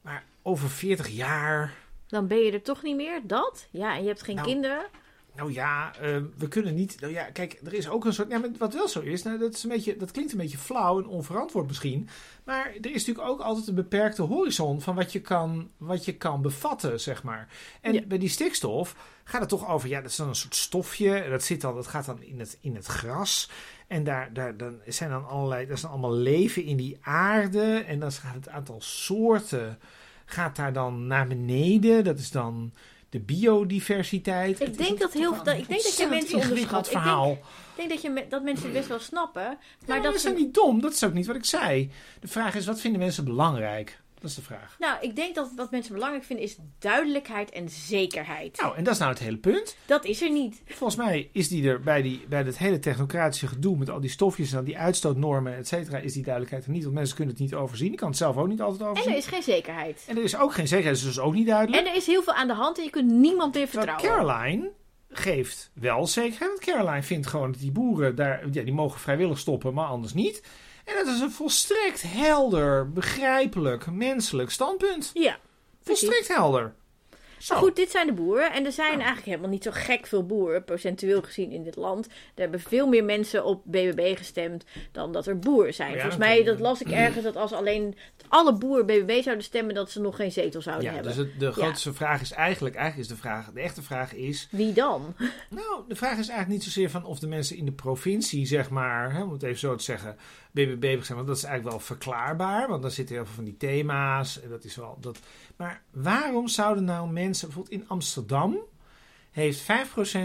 [0.00, 1.74] Maar over 40 jaar,
[2.06, 3.20] Dan ben je er toch niet meer.
[3.24, 3.66] Dat?
[3.70, 4.84] Ja, en je hebt geen Nou, kinderen.
[5.36, 7.00] Nou ja, eh, we kunnen niet.
[7.00, 8.30] Nou ja, kijk, er is ook een soort.
[8.30, 10.58] Ja, maar wat wel zo is, nou, dat, is een beetje, dat klinkt een beetje
[10.58, 12.08] flauw en onverantwoord misschien.
[12.44, 16.16] Maar er is natuurlijk ook altijd een beperkte horizon van wat je kan, wat je
[16.16, 17.48] kan bevatten, zeg maar.
[17.80, 18.02] En Ja.
[18.06, 19.88] bij die stikstof gaat het toch over.
[19.88, 21.26] Ja, dat is dan een soort stofje.
[21.30, 23.50] Dat, zit dan, dat gaat dan in het, in het gras.
[23.86, 25.64] En daar, daar dan zijn dan allerlei.
[25.66, 27.84] Er is dan allemaal leven in die aarde.
[27.86, 29.78] En dan gaat het aantal soorten.
[30.24, 32.04] Gaat daar dan naar beneden.
[32.04, 32.72] Dat is dan
[33.12, 34.60] de biodiversiteit.
[34.60, 36.86] Ik denk dat heel- dat- ik denk dat je mensen onderschat.
[36.86, 37.30] Ik verhaal.
[37.32, 37.38] Ik
[37.76, 39.58] denk dat, je, me- dat mensen het best wel snappen.
[39.86, 40.80] Maar dat ze- ook niet dom.
[40.80, 41.90] Dat is ook niet wat ik zei.
[42.20, 44.00] De vraag is, wat vinden mensen belangrijk?
[44.22, 44.76] Dat is de vraag.
[44.78, 48.60] Nou, ik denk dat wat mensen belangrijk vinden is duidelijkheid en zekerheid.
[48.60, 49.76] Nou, en dat is nou het hele punt.
[49.86, 50.62] Dat is er niet.
[50.64, 54.10] Volgens mij is die er bij, die, bij dat hele technocratische gedoe met al die
[54.10, 56.82] stofjes en al die uitstootnormen, et cetera, is die duidelijkheid er niet.
[56.82, 57.92] Want mensen kunnen het niet overzien.
[57.92, 59.12] Ik kan het zelf ook niet altijd En overzien.
[59.12, 60.04] er is geen zekerheid.
[60.06, 61.82] En er is ook geen zekerheid, is dus ook niet duidelijk.
[61.82, 64.04] En er is heel veel aan de hand en je kunt niemand meer vertrouwen.
[64.06, 64.70] Caroline
[65.08, 66.50] geeft wel zekerheid.
[66.50, 70.14] Want Caroline vindt gewoon dat die boeren daar, ja, die mogen vrijwillig stoppen, maar anders
[70.14, 70.42] niet.
[70.84, 75.10] En dat is een volstrekt helder, begrijpelijk, menselijk standpunt.
[75.14, 75.38] Ja,
[75.82, 76.08] precies.
[76.08, 76.74] Volstrekt helder.
[77.38, 77.54] Zo.
[77.54, 78.52] Maar goed, dit zijn de boeren.
[78.52, 82.06] En er zijn eigenlijk helemaal niet zo gek veel boeren, procentueel gezien in dit land.
[82.06, 85.88] Er hebben veel meer mensen op BBB gestemd dan dat er boeren zijn.
[85.90, 87.96] Oh ja, Volgens mij, dat las ik ergens, dat als alleen
[88.28, 91.10] alle boeren BBB zouden stemmen, dat ze nog geen zetel zouden Ja, hebben.
[91.16, 94.48] dus het, de grootste vraag is eigenlijk, eigenlijk is de vraag, de echte vraag is,
[94.50, 95.14] Wie dan?
[95.50, 98.70] nou, de vraag is eigenlijk niet zozeer van of de mensen in de provincie, zeg
[98.70, 100.16] maar, hè, om het even zo te zeggen,
[100.52, 103.56] BBB gestemd, want dat is eigenlijk wel verklaarbaar, want daar zitten heel veel van die
[103.56, 105.18] thema's, en dat is wel, dat,
[105.56, 108.58] maar waarom zouden nou mensen, bijvoorbeeld in Amsterdam,
[109.30, 109.64] heeft 5%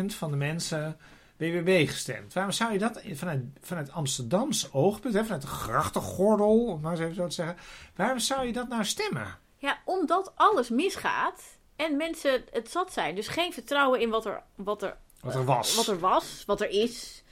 [0.08, 0.98] van de mensen
[1.38, 2.34] BBB gestemd.
[2.34, 7.02] Waarom zou je dat vanuit, vanuit Amsterdams oogpunt, hè, vanuit de grachtengordel, om maar eens
[7.02, 7.58] even zo te zeggen,
[7.96, 9.38] waarom zou je dat nou stemmen?
[9.58, 11.42] Ja, omdat alles misgaat
[11.76, 13.16] en mensen het zat zijn.
[13.16, 15.76] Dus geen vertrouwen in wat er, wat er, Wat er was.
[15.76, 17.24] wat er, was, wat er is.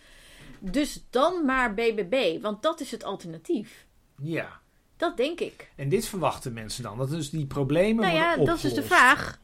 [0.71, 3.85] Dus dan maar BBB, want dat is het alternatief.
[4.21, 4.59] Ja.
[4.97, 5.69] Dat denk ik.
[5.75, 6.97] En dit verwachten mensen dan.
[6.97, 9.39] Dat dus die problemen Nou ja, dat is dus de vraag.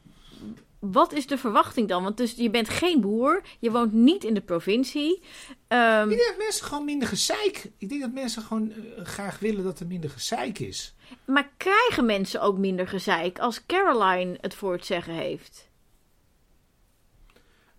[0.78, 2.02] Wat is de verwachting dan?
[2.02, 5.22] Want dus je bent geen boer, je woont niet in de provincie.
[5.68, 7.70] Ehm, Ik denk dat mensen gewoon minder gezeik...
[7.78, 10.94] Ik denk dat mensen gewoon eh, graag willen dat er minder gezeik is.
[11.24, 15.68] maar krijgen mensen ook minder gezeik als Caroline het voor het zeggen heeft?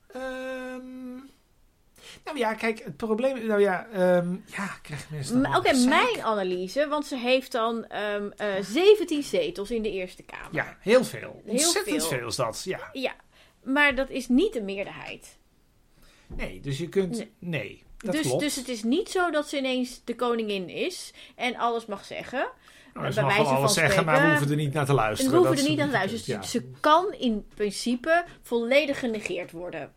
[0.07, 0.81] Ehm,
[2.23, 3.45] nou ja, kijk, het probleem...
[3.45, 8.47] Nou ja, ehm, ja krijgen mensen Oké, mijn analyse, want ze heeft dan ehm, eh
[8.61, 10.47] 17 zetels in de Eerste Kamer.
[10.51, 11.41] Ja, heel veel.
[11.45, 12.17] Heel Ontzettend veel.
[12.19, 12.27] veel.
[12.27, 12.89] is dat, ja.
[12.93, 13.13] Ja,
[13.63, 15.37] maar dat is niet de meerderheid.
[16.27, 17.17] Nee, dus je kunt...
[17.17, 17.31] Nee.
[17.39, 18.39] Nee, dat Dus, klopt.
[18.41, 22.47] dus het is niet zo dat ze ineens de koningin is en alles mag zeggen.
[22.93, 24.95] nou, ze bij mag wel alles zeggen, maar we hoeven er niet naar te En
[24.97, 25.31] luisteren.
[25.31, 26.41] we hoeven er niet aan te luisteren.
[26.41, 29.93] Dus ze kan in principe volledig genegeerd worden.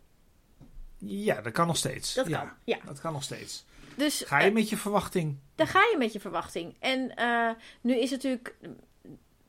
[0.97, 1.41] Ja.
[1.41, 2.13] dat kan nog steeds.
[2.13, 2.77] Dat ja, kan, ja.
[2.85, 3.65] Dat kan nog steeds.
[3.95, 5.37] Dus Ga je eh, met je verwachting...
[5.55, 6.75] daar ga je met je verwachting.
[6.79, 7.49] En eh,
[7.81, 8.55] nu is natuurlijk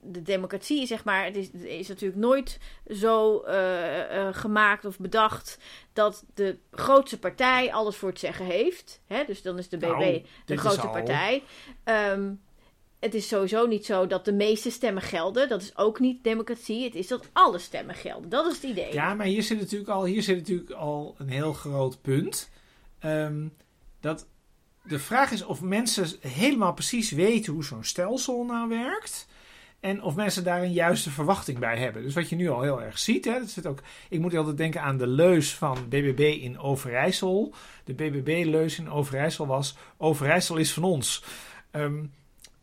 [0.01, 2.59] de democratie, zeg maar, het is, is natuurlijk nooit
[2.91, 5.59] zo eh, gemaakt of bedacht
[5.93, 9.01] dat de grootste partij alles voor het zeggen heeft.
[9.07, 9.25] Hè?
[9.25, 11.43] Dus dan is de BB Nou, de grootste partij.
[11.85, 12.33] Ehm,
[13.01, 15.49] het is sowieso niet zo dat de meeste stemmen gelden.
[15.49, 16.85] Dat is ook niet democratie.
[16.85, 18.29] Het is dat alle stemmen gelden.
[18.29, 18.93] Dat is het idee.
[18.93, 22.51] Ja, maar hier zit natuurlijk al, hier zit natuurlijk al een heel groot punt.
[22.99, 23.47] Ehm,
[24.01, 24.27] dat
[24.83, 29.27] de vraag is of mensen helemaal precies weten hoe zo'n stelsel nou werkt.
[29.81, 32.03] En of mensen daar een juiste verwachting bij hebben.
[32.03, 33.25] Dus wat je nu al heel erg ziet.
[33.25, 37.55] Hè, dat zit ook, ik moet altijd denken aan de leus van BBB in Overijssel.
[37.85, 41.25] De BBB-leus in Overijssel was: Overijssel is van ons.
[41.71, 42.05] Ehm,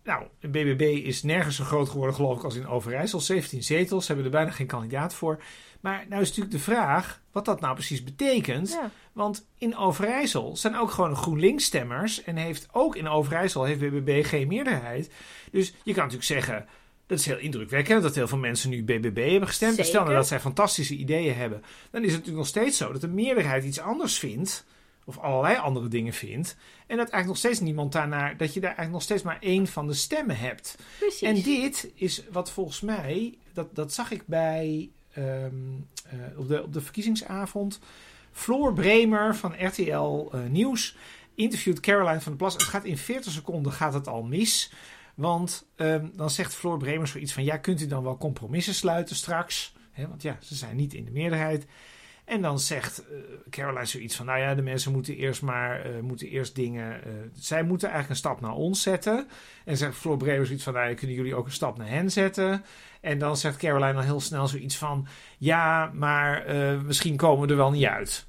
[0.05, 3.19] nou, de BBB is nergens zo groot geworden, geloof ik, als in Overijssel.
[3.19, 5.43] 17 zetels, ze hebben er bijna geen kandidaat voor.
[5.79, 8.69] Maar nou is natuurlijk de vraag wat dat nou precies betekent.
[8.69, 8.91] Ja.
[9.13, 12.23] Want in Overijssel zijn ook gewoon GroenLinks-stemmers.
[12.23, 15.11] En heeft ook in Overijssel heeft BBB geen meerderheid.
[15.51, 16.65] Dus je kan natuurlijk zeggen,
[17.05, 19.73] dat is heel indrukwekkend dat heel veel mensen nu BBB hebben gestemd.
[19.73, 20.15] Stel nou Zeker.
[20.15, 21.63] dat zij fantastische ideeën hebben.
[21.91, 24.65] Dan is het natuurlijk nog steeds zo dat de meerderheid iets anders vindt.
[25.07, 26.55] Of allerlei andere dingen vindt.
[26.87, 28.37] En dat eigenlijk nog steeds niemand daarnaar.
[28.37, 30.77] Dat je daar eigenlijk nog steeds maar één van de stemmen hebt.
[30.99, 31.21] Precies.
[31.21, 35.53] En dit is wat volgens mij, dat, dat zag ik bij ehm,
[36.09, 37.79] eh, op, de, op de verkiezingsavond.
[38.31, 40.95] Floor Bremer van RTL eh, Nieuws
[41.35, 42.53] interviewt Caroline van der Plas.
[42.53, 44.71] Het gaat in 40 seconden gaat het al mis.
[45.15, 49.15] Want ehm, dan zegt Floor Bremer zoiets van: ja, kunt u dan wel compromissen sluiten
[49.15, 49.73] straks?
[50.07, 51.65] Want ja, ze zijn niet in de meerderheid.
[52.25, 53.17] En dan zegt uh,
[53.49, 57.01] Caroline zoiets van: Nou ja, de mensen moeten eerst maar uh, moeten eerst dingen.
[57.07, 59.27] Uh, zij moeten eigenlijk een stap naar ons zetten.
[59.65, 62.11] En zegt Floor Brewer zoiets van: Nou, ja, kunnen jullie ook een stap naar hen
[62.11, 62.65] zetten?
[63.01, 65.07] En dan zegt Caroline dan heel snel zoiets van:
[65.37, 68.25] Ja, maar misschien komen we er wel niet uit.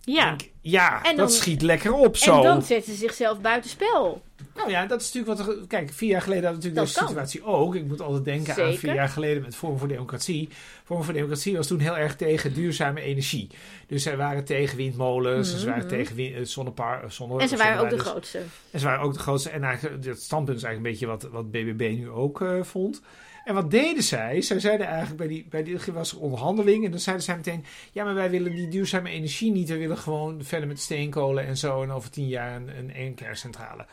[0.00, 0.24] Ja.
[0.24, 2.36] Denk, ja, dan, dat schiet lekker op zo.
[2.36, 4.22] En dan zetten ze zichzelf buitenspel.
[4.54, 5.66] Nou ja, dat is natuurlijk wat er.
[5.66, 7.74] Kijk, vier jaar geleden hadden we natuurlijk deze situatie ook.
[7.74, 8.64] Ik moet altijd denken Zeker.
[8.64, 10.48] aan vier jaar geleden met Forum voor Democratie.
[10.84, 13.50] Forum voor Democratie was toen heel erg tegen duurzame energie.
[13.86, 15.62] Dus zij waren tegen windmolens, mm -hmm.
[15.62, 18.42] ze waren tegen uh, zonnepar, zonne, En ze waren ook de grootste.
[18.70, 19.50] En ze waren ook de grootste.
[19.50, 23.02] En eigenlijk, het standpunt is eigenlijk een beetje wat, wat BBB nu ook uh, vond.
[23.44, 24.42] En wat deden zij?
[24.42, 26.84] Zij zeiden eigenlijk bij die, bij die was er onderhandeling.
[26.84, 29.68] En dan zeiden zij meteen: Ja, maar wij willen die duurzame energie niet.
[29.68, 31.82] We willen gewoon verder met steenkolen en zo.
[31.82, 33.86] En over tien jaar een, een, een kerncentrale.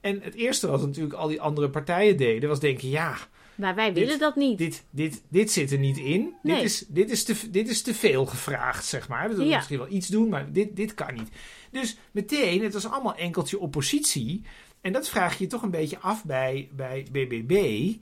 [0.00, 3.16] En het eerste wat natuurlijk al die andere partijen deden, was denken: Ja.
[3.54, 4.58] Maar wij willen dit, dat niet.
[4.58, 6.34] Dit, dit, dit zit er niet in.
[6.42, 6.54] Nee.
[6.56, 9.28] Dit, is, dit, is te, dit is te veel gevraagd, zeg maar.
[9.28, 9.56] We willen Ja.
[9.56, 11.28] misschien wel iets doen, maar dit, dit kan niet.
[11.70, 14.42] Dus meteen, het was allemaal enkeltje oppositie.
[14.80, 17.92] En dat vraag je je toch een beetje af bij, bij BBB.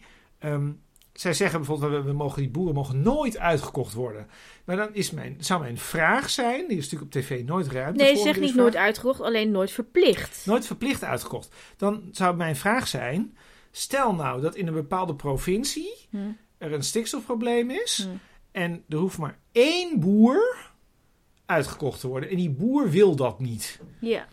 [1.14, 4.27] Zij zeggen bijvoorbeeld, we, we mogen, die boeren mogen nooit uitgekocht worden.
[4.64, 8.03] Maar dan is mijn, zou mijn vraag zijn, die is natuurlijk op tv nooit ruimte
[8.03, 10.46] Nee, zeg niet vraag- nooit uitgekocht, alleen nooit verplicht.
[10.46, 11.55] Nooit verplicht uitgekocht.
[11.77, 13.37] Dan zou mijn vraag zijn,
[13.70, 16.16] stel nou dat in een bepaalde provincie Hm.
[16.59, 18.09] er een stikstofprobleem is.
[18.11, 18.16] Hm.
[18.53, 20.70] En er hoeft maar één boer
[21.46, 22.29] uitgekocht te worden.
[22.31, 23.81] En die boer wil dat niet.
[24.00, 24.27] Ja.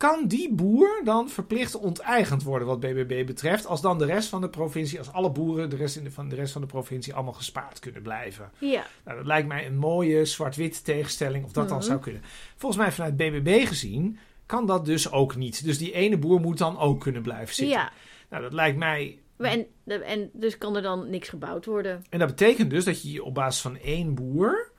[0.00, 4.40] Kan die boer dan verplicht onteigend worden wat BBB betreft, als dan de rest van
[4.40, 7.14] de provincie, als alle boeren de rest in de, van de rest van de provincie
[7.14, 8.50] allemaal gespaard kunnen blijven?
[8.58, 8.86] Ja.
[9.04, 11.86] Nou, dat lijkt mij een mooie zwart-wit tegenstelling, of dat dan Mhm.
[11.86, 12.22] zou kunnen.
[12.56, 15.64] Volgens mij vanuit BBB gezien kan dat dus ook niet.
[15.64, 17.76] Dus die ene boer moet dan ook kunnen blijven zitten.
[17.76, 17.92] Ja.
[18.30, 22.04] Nou, dat lijkt mij En, en dus kan er dan niks gebouwd worden.
[22.10, 24.69] En dat betekent dus dat je je op basis van één boer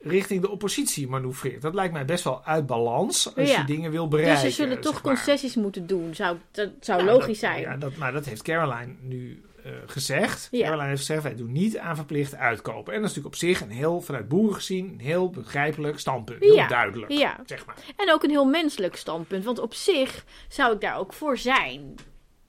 [0.00, 1.62] richting de oppositie manoeuvreert.
[1.62, 3.58] Dat lijkt mij best wel uit balans als Ja.
[3.60, 4.42] je dingen wil bereiken.
[4.44, 5.02] dus ze zullen toch maar.
[5.14, 6.14] concessies moeten doen.
[6.14, 7.60] Zou, dat zou logisch dat- zijn.
[7.60, 10.48] Ja, dat, maar dat heeft Caroline nu eh, gezegd.
[10.50, 10.62] Ja.
[10.62, 12.94] Caroline heeft gezegd, wij doen niet aan verplicht uitkopen.
[12.94, 16.40] En dat is natuurlijk op zich een heel, vanuit boeren gezien, een heel begrijpelijk standpunt.
[16.42, 16.68] Heel Ja.
[16.68, 17.36] duidelijk, Ja.
[17.46, 17.76] zeg maar.
[17.96, 19.44] En ook een heel menselijk standpunt.
[19.44, 21.94] Want op zich zou ik daar ook voor zijn.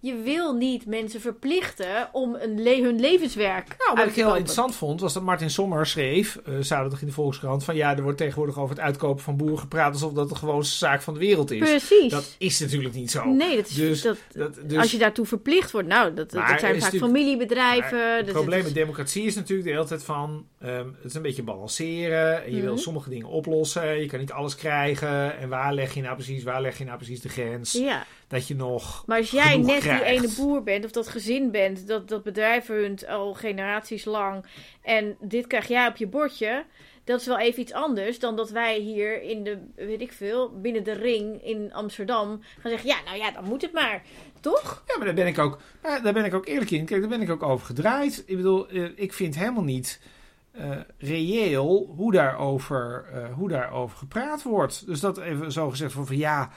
[0.01, 4.75] Je wil niet mensen verplichten om een le- hun levenswerk Nou, wat ik heel interessant
[4.75, 8.17] vond, was dat Martin Sommer schreef, eh zaterdag in de Volkskrant, van ja, er wordt
[8.17, 11.51] tegenwoordig over het uitkopen van boeren gepraat alsof dat de gewoonste zaak van de wereld
[11.51, 11.59] is.
[11.59, 12.12] Precies.
[12.12, 13.25] Dat is natuurlijk niet zo.
[13.25, 16.41] nee, dat is, Dus- dat, Dat, dus, als je daartoe verplicht wordt, nou, dat, dat,
[16.41, 17.97] Maar dat zijn vaak familiebedrijven.
[17.97, 20.45] Maar het dus probleem met democratie is natuurlijk de hele tijd van...
[20.59, 22.43] ehm, het is een beetje balanceren.
[22.45, 22.81] En je wil Mhm.
[22.81, 23.99] sommige dingen oplossen.
[23.99, 25.38] Je kan niet alles krijgen.
[25.38, 27.71] En waar leg je nou precies, waar leg je nou precies de grens?
[27.71, 28.05] ja.
[28.29, 29.03] Dat je nog...
[29.05, 30.05] Maar als jij net krijgt.
[30.05, 34.45] die ene boer bent, of dat gezin bent, dat, dat bedrijf runt al generaties lang,
[34.81, 36.65] en dit krijg jij op je bordje,
[37.03, 40.59] dat is wel even iets anders dan dat wij hier in de, weet ik veel,
[40.61, 44.01] binnen de ring in Amsterdam gaan zeggen, ja, nou ja, dan moet het maar.
[44.39, 44.83] Toch?
[44.87, 46.85] Ja, maar daar ben ik ook, maar daar ben ik ook eerlijk in.
[46.85, 48.23] Kijk, daar ben ik ook over gedraaid.
[48.25, 49.99] Ik bedoel, eh, ik vind helemaal niet
[50.51, 54.85] eh, reëel hoe daarover, eh, hoe daarover gepraat wordt.
[54.85, 56.49] Dus dat even zo gezegd van, van ja...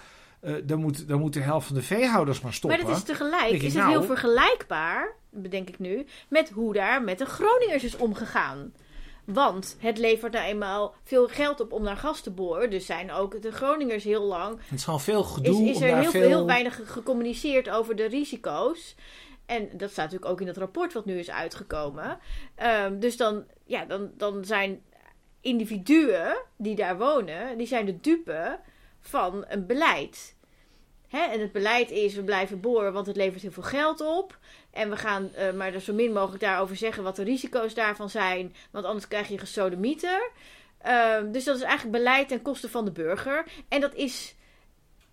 [0.42, 2.80] eh, dan, moet, dan moet de helft van de veehouders maar stoppen.
[2.80, 6.72] Maar dat is tegelijk, ik, is het nou- heel vergelijkbaar, bedenk ik nu, met hoe
[6.72, 8.72] daar met de Groningers is omgegaan.
[9.24, 12.70] Want het levert nou eenmaal veel geld op om naar gas te boren.
[12.70, 15.96] Dus zijn ook de Groningers heel lang Het is gewoon veel gedoe is, is er
[15.96, 16.22] heel, veel...
[16.22, 18.94] heel weinig ge- gecommuniceerd over de risico's.
[19.46, 22.18] En dat staat natuurlijk ook in het rapport wat nu is uitgekomen.
[22.54, 24.82] Ehm, dus dan, ja, dan, dan zijn
[25.40, 28.58] individuen die daar wonen, die zijn de dupe
[29.02, 30.36] van een beleid.
[31.10, 34.38] En het beleid is, we blijven boren, want het levert heel veel geld op.
[34.70, 38.10] En we gaan eh, maar er zo min mogelijk daarover zeggen wat de risico's daarvan
[38.10, 38.54] zijn.
[38.70, 40.30] Want anders krijg je gesodemieter.
[40.78, 43.44] Ehm, dus dat is eigenlijk beleid ten koste van de burger.
[43.68, 44.34] En dat is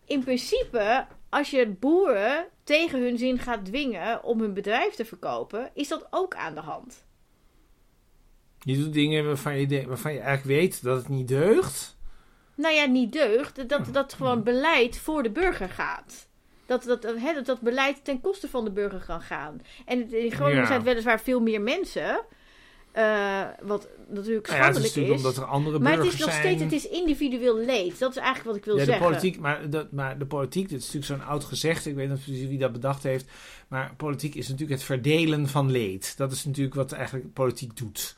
[0.05, 5.69] in principe, als je boeren tegen hun zin gaat dwingen om hun bedrijf te verkopen,
[5.73, 7.03] is dat ook aan de hand.
[8.59, 11.97] Je doet dingen waarvan je, waarvan je eigenlijk weet dat het niet deugt.
[12.59, 13.69] Nou ja, niet deugd.
[13.69, 16.27] Dat, dat gewoon beleid voor de burger gaat.
[16.65, 19.61] Dat dat, hè, dat dat beleid ten koste van de burger kan gaan.
[19.85, 20.65] En in Groningen Ja.
[20.65, 22.21] zijn het weliswaar veel meer mensen.
[22.91, 25.25] eh, wat natuurlijk Nou ja, het is schandelijk natuurlijk is.
[25.25, 26.41] omdat er andere maar het is nog zijn.
[26.43, 27.99] steeds het is individueel leed.
[27.99, 29.05] Dat is eigenlijk wat ik wil ja, de zeggen.
[29.07, 32.23] politiek, maar, dat, maar de politiek, dit is natuurlijk zo'n oud gezegd, ik weet niet
[32.23, 33.25] precies wie dat bedacht heeft,
[33.67, 36.17] maar politiek is natuurlijk het verdelen van leed.
[36.17, 38.13] Dat is natuurlijk wat eigenlijk politiek doet.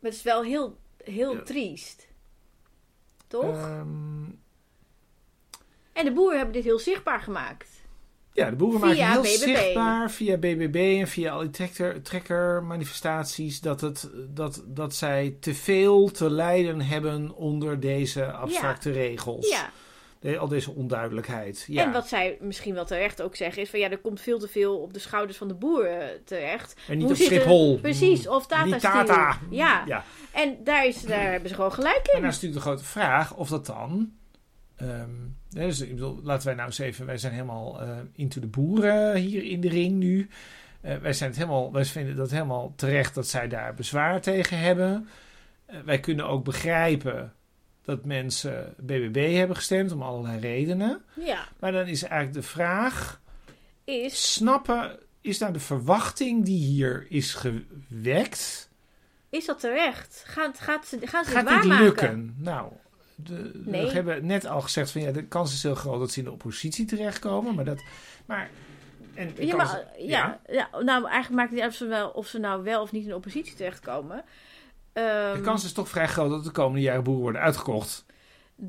[0.00, 1.42] Maar het is wel heel, heel Ja.
[1.42, 2.06] triest.
[3.40, 3.56] Toch?
[3.56, 4.24] Ehm,
[5.92, 7.68] En de boeren hebben dit heel zichtbaar gemaakt.
[8.32, 9.56] Ja, de boeren Via maken heel BBB.
[9.56, 15.54] zichtbaar via BBB en via al die trekker, trekkermanifestaties dat, het, dat, dat zij te
[15.54, 19.48] veel te lijden hebben onder deze abstracte regels.
[19.48, 19.70] Ja.
[20.24, 21.64] De- al deze onduidelijkheid.
[21.68, 21.84] Ja.
[21.84, 24.48] En wat zij misschien wel terecht ook zeggen is van ja, er komt veel te
[24.48, 26.74] veel op de schouders van de boeren terecht.
[26.88, 27.78] en niet Hoe op Schiphol.
[27.80, 28.80] Precies, of Tata Niet.
[28.80, 29.38] Tata.
[29.50, 29.82] Ja.
[29.86, 30.04] ja.
[30.32, 32.20] En daar, is, daar hebben ze gewoon gelijk En in.
[32.20, 34.12] dan is natuurlijk de grote vraag of dat dan.
[34.76, 35.10] ehm,
[35.48, 37.06] dus, ik bedoel, laten wij nou eens even.
[37.06, 40.28] Wij zijn helemaal eh, into de boeren hier in de ring nu.
[40.80, 44.58] Eh, wij, zijn het helemaal, wij vinden dat helemaal terecht dat zij daar bezwaar tegen
[44.58, 45.08] hebben.
[45.66, 47.32] Eh, wij kunnen ook begrijpen
[47.84, 51.02] dat mensen BBB hebben gestemd om allerlei redenen.
[51.14, 53.20] Ja, Maar dan is eigenlijk de vraag:
[53.84, 58.68] is, snappen, is nou de verwachting die hier is gewekt?
[59.30, 60.22] is dat terecht?
[60.26, 61.84] Gaat, gaat ze, gaan ze het Gaat waarmaken?
[61.84, 62.34] lukken?
[62.38, 62.72] Nou,
[63.14, 63.86] de, Nee.
[63.86, 66.24] we hebben net al gezegd van ja, de kans is heel groot dat ze in
[66.24, 67.54] de oppositie terechtkomen.
[67.54, 67.82] Maar dat.
[68.26, 68.50] Maar.
[69.14, 70.68] En Ja, maar, ja, ja.
[70.72, 73.02] nou eigenlijk maakt het niet uit of ze, wel, of ze nou wel of niet
[73.02, 74.24] in de oppositie terechtkomen.
[74.94, 78.04] Ehm, de kans is toch vrij groot dat de komende jaren boeren worden uitgekocht.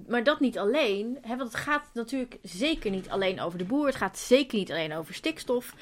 [0.07, 3.85] Maar dat niet alleen, hè, want het gaat natuurlijk zeker niet alleen over de boer.
[3.85, 5.73] Het gaat zeker niet alleen over stikstof.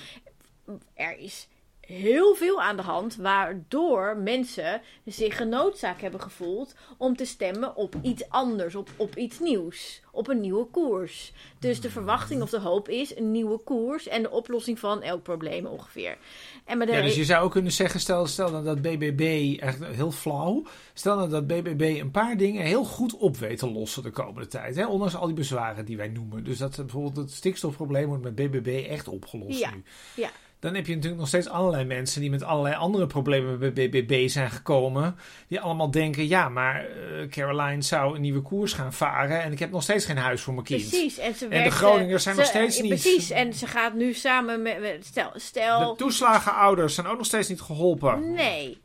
[0.93, 1.47] Er is
[1.93, 7.95] heel veel aan de hand waardoor mensen zich genoodzaakt hebben gevoeld om te stemmen op
[8.01, 11.33] iets anders, op, op iets nieuws, op een nieuwe koers.
[11.59, 15.23] Dus de verwachting of de hoop is een nieuwe koers en de oplossing van elk
[15.23, 16.17] probleem ongeveer.
[16.65, 20.11] En maar Ja, dus je zou ook kunnen zeggen, stel, stel dat BBB, echt heel
[20.11, 24.47] flauw, stel dat BBB een paar dingen heel goed op weet te lossen de komende
[24.47, 24.75] tijd.
[24.75, 24.87] Hè?
[24.87, 26.43] Ondanks al die bezwaren die wij noemen.
[26.43, 29.83] Dus dat bijvoorbeeld het stikstofprobleem wordt met BBB echt opgelost Ja, nu.
[30.15, 30.29] ja.
[30.63, 34.27] Dan heb je natuurlijk nog steeds allerlei mensen die met allerlei andere problemen bij BBB
[34.29, 35.15] zijn gekomen.
[35.47, 39.59] Die allemaal denken, ja, maar eh, Caroline zou een nieuwe koers gaan varen en ik
[39.59, 40.89] heb nog steeds geen huis voor mijn kind.
[40.89, 41.17] Precies.
[41.17, 43.29] En, ze de werkte- Groningers zijn ze- nog steeds niet- Precies.
[43.29, 44.79] En ze gaat nu samen met.
[44.79, 45.31] met- Stel.
[45.33, 48.33] De stel toeslagenouders zijn ook nog steeds niet geholpen.
[48.33, 48.81] nee.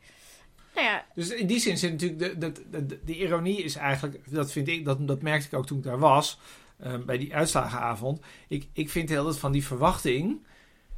[0.75, 3.75] Nou ja, Dus in die zin zit natuurlijk de, de, de, de, de ironie is
[3.75, 6.39] eigenlijk, dat vind ik, dat, dat merkte ik ook toen ik daar was,
[6.79, 8.19] eh, bij die uitslagenavond.
[8.47, 10.45] Ik, ik vind heel dat van die verwachting,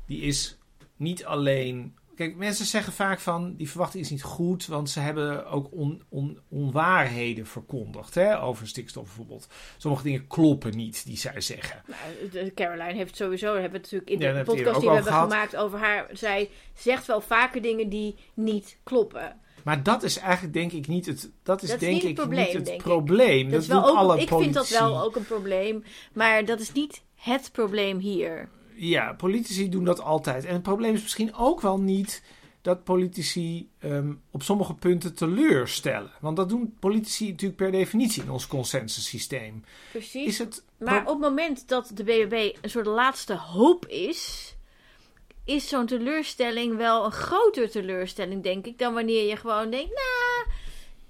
[0.08, 0.58] die is
[1.02, 1.96] niet alleen.
[2.16, 6.02] Kijk, mensen zeggen vaak van die verwachting is niet goed, want ze hebben ook on,
[6.10, 9.48] on, onwaarheden verkondigd hè, over stikstof bijvoorbeeld.
[9.78, 11.84] Sommige dingen kloppen niet die zij zeggen.
[12.32, 13.54] nou, Caroline heeft sowieso.
[13.54, 15.32] Hebben we het natuurlijk in de podcast die we hebben gehad.
[15.32, 16.08] gemaakt over haar.
[16.12, 19.40] Zij zegt wel vaker dingen die niet kloppen.
[19.64, 22.12] Maar dat is eigenlijk denk ik niet het, dat is Dat is denk niet het
[22.12, 23.44] ik probleem, niet het denk probleem.
[23.44, 25.84] Dat Dat, is wel ook, alle ik vind dat wel ook een probleem.
[26.14, 28.50] Maar dat is niet het probleem hier.
[28.88, 30.46] Ja, politici doen dat altijd.
[30.46, 32.24] En het probleem is misschien ook wel niet
[32.62, 36.12] dat politici ehm, op sommige punten teleurstellen.
[36.20, 39.64] Want dat doen politici natuurlijk per definitie in ons consensussysteem.
[39.92, 40.28] Precies.
[40.28, 40.64] Is het.
[40.78, 44.56] Maar op het moment dat de BBB een soort laatste hoop is,
[45.46, 50.56] is zo'n teleurstelling wel een grotere teleurstelling, denk ik, dan wanneer je gewoon denkt, nou,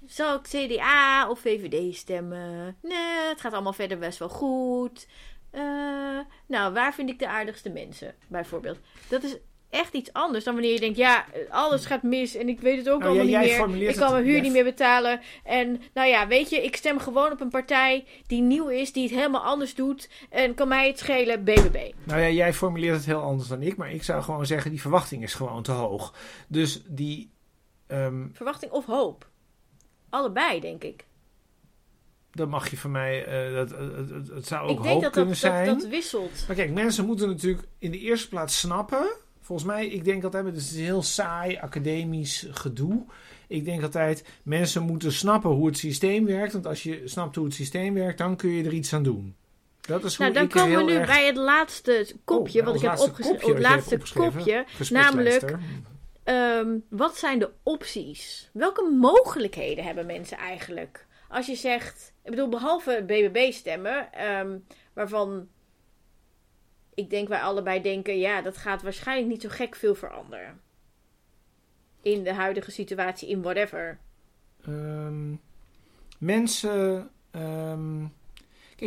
[0.06, 2.76] zal ik CDA of VVD stemmen?
[2.82, 5.06] Nee, het gaat allemaal verder best wel goed.
[5.52, 8.78] Eh, nou, waar vind ik de aardigste mensen, bijvoorbeeld?
[9.08, 9.36] Dat is
[9.70, 12.88] echt iets anders dan wanneer je denkt, ja, alles gaat mis en ik weet het
[12.88, 13.88] ook Nou, allemaal jij niet meer.
[13.88, 15.20] Ik kan mijn huur niet meer betalen.
[15.44, 19.02] En nou ja, weet je, ik stem gewoon op een partij die nieuw is, die
[19.02, 20.08] het helemaal anders doet.
[20.30, 21.92] En kan mij het schelen, BBB.
[22.04, 23.76] Nou ja, jij formuleert het heel anders dan ik.
[23.76, 26.14] Maar ik zou gewoon zeggen, die verwachting is gewoon te hoog.
[26.48, 27.30] Dus die.
[27.86, 29.28] ehm, Verwachting of hoop?
[30.10, 31.04] Allebei, denk ik.
[32.32, 33.24] Dan mag je van mij.
[33.24, 35.66] eh, dat, het, het, zou ook ik hoop dat kunnen dat, dat zijn.
[35.66, 36.44] dat wisselt.
[36.46, 39.06] Maar kijk, mensen moeten natuurlijk in de eerste plaats snappen.
[39.40, 43.04] Volgens mij, ik denk altijd, het is een heel saai academisch gedoe.
[43.48, 46.52] Ik denk altijd, mensen moeten snappen hoe het systeem werkt.
[46.52, 49.34] Want als je snapt hoe het systeem werkt, dan kun je er iets aan doen.
[49.80, 51.06] Dat is hoe Nou, dan komen we nu erg...
[51.06, 53.48] bij het laatste kopje, Oh, wat ons ik heb opgeschreven.
[53.48, 54.64] Het laatste kopje.
[54.90, 55.54] Namelijk-
[56.24, 58.50] Ehm, wat zijn de opties?
[58.52, 61.06] Welke mogelijkheden hebben mensen eigenlijk?
[61.32, 64.58] Als je zegt, ik bedoel, behalve BBB stemmen, ehm,
[64.92, 65.48] waarvan
[66.94, 70.60] ik denk wij allebei denken, ja, dat gaat waarschijnlijk niet zo gek veel veranderen.
[72.02, 73.98] In de huidige situatie, in whatever.
[74.64, 75.34] Ehm,
[76.18, 77.10] mensen.
[77.30, 78.06] ehm,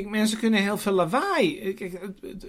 [0.01, 1.73] kijk, mensen kunnen heel veel lawaai.
[1.73, 1.99] Kijk,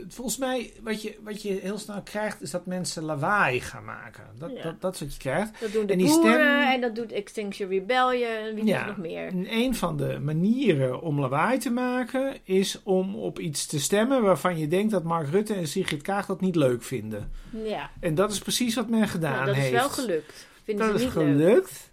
[0.09, 4.25] volgens mij, wat je, wat je heel snel krijgt, is dat mensen lawaai gaan maken.
[4.39, 4.63] Dat, Ja.
[4.63, 5.61] dat, dat is wat je krijgt.
[5.61, 8.87] Dat doen de En die boeren stem- en dat doet Extinction Rebellion en wie Ja.
[8.87, 9.27] nog meer.
[9.27, 14.23] En een van de manieren om lawaai te maken is om op iets te stemmen
[14.23, 17.31] waarvan je denkt dat Mark Rutte en Sigrid Kaag dat niet leuk vinden.
[17.65, 19.67] Ja, En dat is precies wat men gedaan nou, dat heeft.
[19.67, 20.47] is wel gelukt.
[20.65, 21.37] Vinden Dat ze is niet leuk.
[21.37, 21.93] gelukt.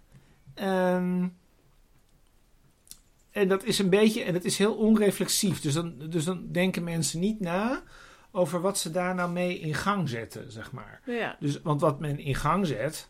[3.34, 5.60] Ehm, en dat is een beetje, en dat is heel onreflexief.
[5.60, 7.82] Dus dan, dus dan denken mensen niet na
[8.32, 11.00] over wat ze daar nou mee in gang zetten, zeg maar.
[11.06, 11.36] Ja.
[11.40, 13.08] Dus, want wat men in gang zet,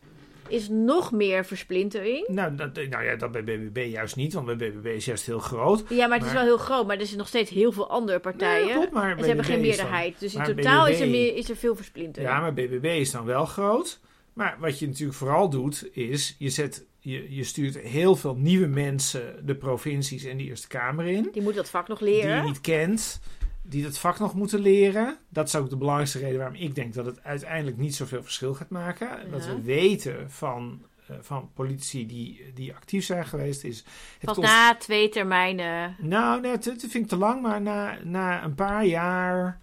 [0.49, 2.29] Is nog meer versplintering.
[2.29, 5.39] nou, dat, nou ja, dat bij BBB juist niet, want bij BBB is juist heel
[5.39, 5.85] groot.
[5.89, 6.87] Ja, maar het is wel heel groot.
[6.87, 8.65] Maar er zijn nog steeds heel veel andere partijen.
[8.67, 10.21] Nee, klopt, maar en ze hebben geen dan- meerderheid.
[10.21, 12.33] Dus in maar totaal is er, meer, is er veel versplintering.
[12.33, 14.01] Ja, maar BBB is dan wel groot.
[14.33, 18.67] Maar wat je natuurlijk vooral doet, is je, zet, je, je stuurt heel veel nieuwe
[18.67, 21.29] mensen de provincies en de Eerste Kamer in.
[21.33, 22.37] Die moeten dat vak nog Die leren.
[22.37, 23.21] je niet kent,
[23.63, 25.19] die dat vak nog moeten leren.
[25.29, 28.55] Dat is ook de belangrijkste reden waarom ik denk dat het uiteindelijk niet zoveel verschil
[28.55, 29.31] gaat maken.
[29.31, 33.85] Dat we weten van, eh, van politici die, die actief zijn geweest, is
[34.19, 35.97] het Pas na twee termijnen.
[36.01, 39.61] nou, nee, dat, dat vind ik te lang, maar na, na een paar jaar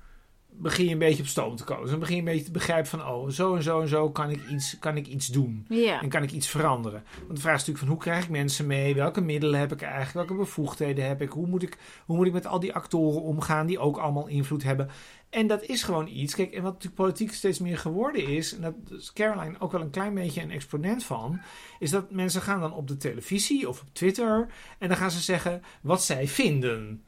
[0.62, 1.82] begin je een beetje op stoom te komen.
[1.82, 4.10] Dus dan begin je een beetje te begrijpen van, oh, zo en zo en zo
[4.10, 5.66] kan ik iets, kan ik iets doen.
[5.70, 6.02] Ja.
[6.02, 7.04] En kan ik iets veranderen?
[7.20, 8.96] Want de vraag is natuurlijk van, hoe krijg ik mensen mee?
[8.96, 10.14] Welke middelen heb ik eigenlijk?
[10.14, 11.30] Welke bevoegdheden heb ik?
[11.30, 14.64] Hoe moet ik, hoe moet ik met al die actoren omgaan die ook allemaal invloed
[14.64, 14.90] hebben?
[15.30, 16.36] En dat is gewoon iets.
[16.36, 19.82] Kijk, en wat natuurlijk politiek steeds meer geworden is, en dat is Caroline ook wel
[19.82, 21.42] een klein beetje een exponent van,
[21.80, 24.48] is dat mensen gaan dan op de televisie of op Twitter
[24.80, 27.06] en dan gaan ze zeggen wat zij vinden.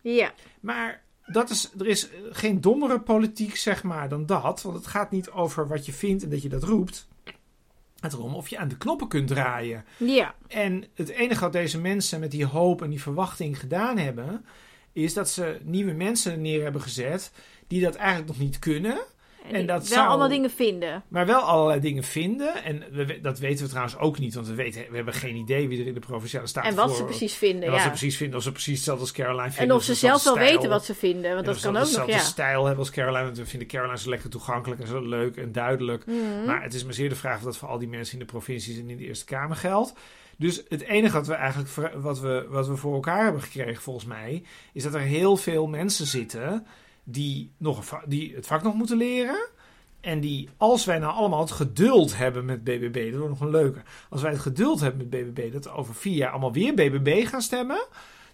[0.00, 0.32] Ja.
[0.60, 4.62] Maar dat is, er is geen dommere politiek, zeg maar, dan dat.
[4.62, 7.08] Want het gaat niet over wat je vindt en dat je dat roept.
[8.00, 9.84] Het erom of je aan de knoppen kunt draaien.
[9.96, 10.34] Ja.
[10.48, 14.44] En het enige wat deze mensen met die hoop en die verwachting gedaan hebben,
[14.92, 17.32] is dat ze nieuwe mensen neer hebben gezet
[17.66, 18.98] die dat eigenlijk nog niet kunnen.
[19.50, 21.02] En, dat wel zou- allemaal dingen vinden.
[21.08, 22.64] Maar wel allerlei dingen vinden.
[22.64, 24.34] En we, dat weten we trouwens ook niet.
[24.34, 26.88] Want we, weten, we hebben geen idee wie er in de provinciale staten En wat
[26.88, 27.62] voor- ze precies vinden.
[27.64, 27.82] En wat ja.
[27.82, 28.36] ze precies vinden.
[28.36, 29.68] Of ze precies hetzelfde als Caroline vinden.
[29.68, 31.34] en of ze zelf wel weten wat ze vinden.
[31.34, 32.18] Want dat kan ook nog, ja.
[32.18, 33.24] stijl hebben als Caroline.
[33.24, 36.06] Want we vinden Caroline zo lekker toegankelijk en zo leuk en duidelijk.
[36.06, 36.44] Mhm.
[36.46, 38.32] Maar het is maar zeer de vraag of dat voor al die mensen in de
[38.32, 39.92] provincies en in de Eerste Kamer geldt.
[40.36, 44.04] Dus het enige wat we eigenlijk wat we, wat we voor elkaar hebben gekregen, volgens
[44.06, 46.66] mij, is dat er heel veel mensen zitten
[47.04, 49.48] die, nog die het vak nog moeten leren.
[50.00, 53.50] En die, als wij nou allemaal het geduld hebben met BBB, dat wordt nog een
[53.50, 53.82] leuke.
[54.10, 57.42] Als wij het geduld hebben met BBB, dat over vier jaar allemaal weer BBB gaan
[57.42, 57.86] stemmen.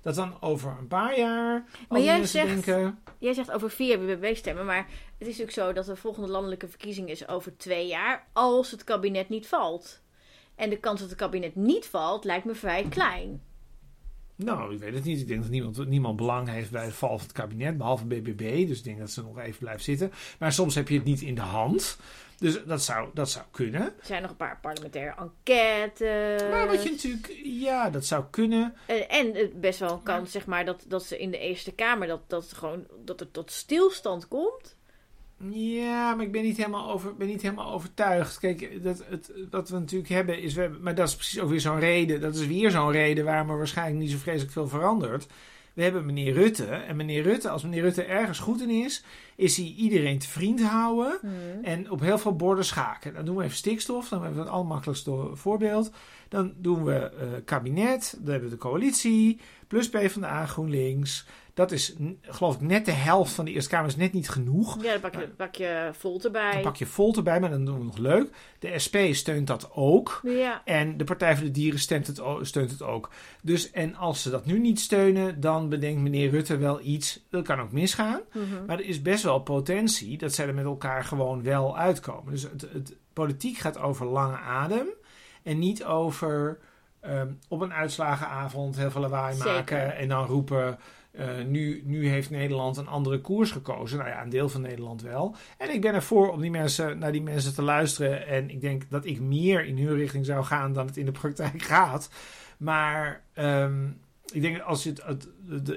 [0.02, 1.64] Dat dan over een paar jaar.
[1.88, 2.98] Maar jij zegt- denken.
[3.18, 4.86] Jij zegt over vier BBB stemmen, maar
[5.18, 8.84] het is natuurlijk zo dat de volgende landelijke verkiezing is over twee jaar, als het
[8.84, 10.00] kabinet niet valt.
[10.54, 13.42] En de kans dat het kabinet niet valt, lijkt me vrij klein.
[14.44, 15.20] Nou, ik weet het niet.
[15.20, 18.66] Ik denk dat niemand, niemand belang heeft bij het val van het kabinet, behalve BBB.
[18.66, 20.12] Dus ik denk dat ze nog even blijft zitten.
[20.38, 21.98] Maar soms heb je het niet in de hand.
[22.38, 23.82] Dus dat zou, dat zou kunnen.
[23.82, 26.50] Er zijn nog een paar parlementaire enquêtes.
[26.50, 28.74] Maar wat je natuurlijk, ja, dat zou kunnen.
[28.86, 31.72] En, en het best wel een kans, zeg maar, dat, dat ze in de Eerste
[31.72, 34.76] Kamer, dat, dat, het gewoon, dat er tot stilstand komt.
[35.50, 38.38] Ja, maar ik ben niet helemaal, over, ben niet helemaal overtuigd.
[38.38, 41.60] Kijk, dat, het, wat we natuurlijk hebben is, we maar dat is precies ook weer
[41.60, 42.20] zo'n reden.
[42.20, 45.26] Dat is weer zo'n reden waarom er waarschijnlijk niet zo vreselijk veel verandert.
[45.78, 46.64] We hebben meneer Rutte.
[46.64, 49.04] En meneer Rutte, als meneer Rutte ergens goed in is,
[49.36, 51.20] is hij iedereen te vriend houden.
[51.62, 53.14] En op heel veel borden schaken.
[53.14, 54.08] Dan doen we even stikstof.
[54.08, 55.90] Dan hebben we het allermakkelijkste voorbeeld.
[56.28, 58.16] Dan doen we eh, kabinet.
[58.18, 59.40] Dan hebben we de coalitie.
[59.66, 61.26] Plus PvdA, GroenLinks.
[61.58, 64.82] Dat is, geloof ik, net de helft van de Eerste Kamer is net niet genoeg.
[64.82, 66.52] Ja, dan pak je, pak je Volt erbij.
[66.52, 68.30] Dan pak je Volt erbij, maar dan doen we nog leuk.
[68.58, 70.20] De SP steunt dat ook.
[70.22, 70.62] Ja.
[70.64, 73.10] En de Partij voor de Dieren steunt het, steunt het ook.
[73.42, 77.26] Dus, en als ze dat nu niet steunen, dan bedenkt meneer Rutte wel iets.
[77.30, 78.20] Dat kan ook misgaan.
[78.32, 78.64] Mhm.
[78.66, 82.32] Maar er is best wel potentie dat zij er met elkaar gewoon wel uitkomen.
[82.32, 84.86] Dus het, het politiek gaat over lange adem.
[85.42, 86.58] En niet over
[87.00, 89.52] ehm, op een uitslagenavond heel veel lawaai Zeker.
[89.52, 89.96] maken.
[89.96, 90.78] En dan roepen.
[91.18, 93.98] Eh, nu, nu heeft Nederland een andere koers gekozen.
[93.98, 95.34] Nou ja, een deel van Nederland wel.
[95.58, 98.26] En ik ben ervoor om die mensen, naar die mensen te luisteren.
[98.26, 101.12] En ik denk dat ik meer in hun richting zou gaan dan het in de
[101.12, 102.08] praktijk gaat.
[102.58, 103.86] Maar ehm,
[104.32, 105.28] ik denk als het, het-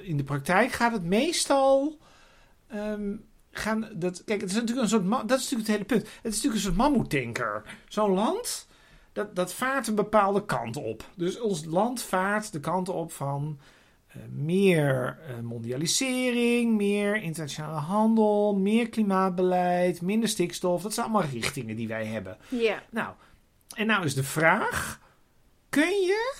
[0.02, 1.98] in de praktijk gaat het meestal.
[2.68, 3.16] ehm,
[3.52, 5.10] gaan dat, kijk, het is natuurlijk een soort.
[5.28, 6.02] Dat is natuurlijk het hele punt.
[6.22, 7.64] Het is natuurlijk een soort mammoetanker.
[7.88, 8.68] Zo'n land.
[9.14, 11.04] Dat, dat vaart een bepaalde kant op.
[11.16, 13.60] Dus ons land vaart de kant op van
[14.14, 20.82] eh, meer eh, mondialisering, meer internationale handel, meer klimaatbeleid, minder stikstof.
[20.82, 22.38] Dat zijn allemaal richtingen die wij hebben.
[22.50, 22.84] Ja.
[22.90, 23.14] Nou,
[23.76, 25.00] en nou is de vraag:
[25.70, 26.36] kun je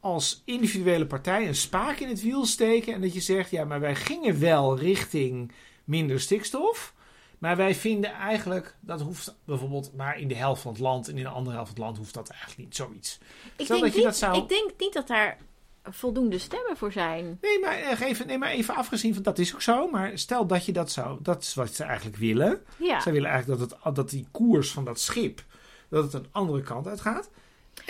[0.00, 3.80] als individuele partij een spaak in het wiel steken en dat je zegt: ja, maar
[3.80, 5.52] wij gingen wel richting
[5.84, 6.94] minder stikstof.
[7.38, 11.16] Maar wij vinden eigenlijk dat hoeft bijvoorbeeld maar in de helft van het land en
[11.16, 13.18] in de andere helft van het land hoeft dat eigenlijk niet zoiets.
[13.56, 15.38] Ik, Stel denk dat je niet, dat zou- ik denk niet dat daar
[15.82, 17.38] voldoende stemmen voor zijn.
[17.40, 19.88] Nee, maar eh, even, nee, maar even afgezien van dat is ook zo.
[19.88, 22.64] Maar stel dat je dat zou, dat is wat ze eigenlijk willen.
[22.76, 23.00] Ja.
[23.00, 25.42] Zij willen eigenlijk dat, het, dat die koers van dat schip,
[25.88, 27.30] dat het een andere kant uit gaat.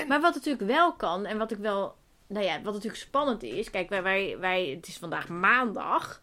[0.08, 3.70] Maar wat natuurlijk wel kan, en wat ik wel, nou ja, wat natuurlijk spannend is.
[3.70, 6.20] Kijk, wij, wij, wij het is vandaag maandag.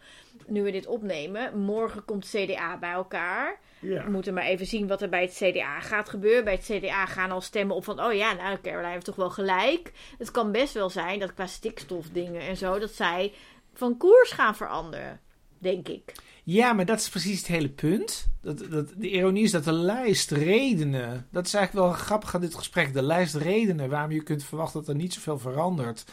[0.47, 3.59] nu we dit opnemen, morgen komt CDA bij elkaar.
[3.79, 4.03] Ja.
[4.03, 6.43] We moeten maar even zien wat er bij het CDA gaat gebeuren.
[6.43, 8.01] Bij het CDA gaan al stemmen op van...
[8.01, 9.91] oh ja, nou, Caroline heeft toch wel gelijk.
[10.17, 12.79] Het kan best wel zijn dat qua stikstofdingen en zo...
[12.79, 13.33] dat zij
[13.73, 15.19] van koers gaan veranderen,
[15.57, 16.13] denk ik.
[16.43, 18.27] Ja, maar dat is precies het hele punt.
[18.41, 21.27] Dat, dat, de ironie is dat de lijst redenen...
[21.31, 22.93] Dat is eigenlijk wel grappig aan dit gesprek.
[22.93, 26.05] De lijst redenen waarom je kunt verwachten dat er niet zoveel verandert...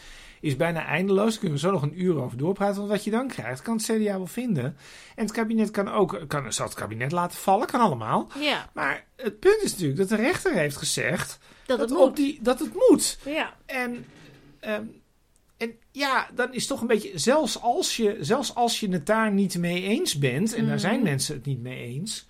[0.45, 1.29] is bijna eindeloos.
[1.29, 2.75] Daar kunnen we zo nog een uur over doorpraten.
[2.77, 4.63] Want wat je dan krijgt, kan het CDA wel vinden.
[5.15, 6.23] En het kabinet kan ook...
[6.27, 8.27] Kan, zal het kabinet laten vallen, kan allemaal.
[8.39, 11.39] Ja, Maar het punt is natuurlijk dat de rechter heeft gezegd...
[11.65, 12.07] dat het dat, moet.
[12.07, 13.17] op die, dat het moet.
[13.25, 14.05] Ja, En,
[14.59, 14.83] ehm,
[15.57, 19.31] en ja, dan is toch een beetje, zelfs als je, zelfs als je het daar
[19.31, 21.03] niet mee eens bent, en daar zijn Mhm.
[21.03, 22.27] mensen het niet mee eens,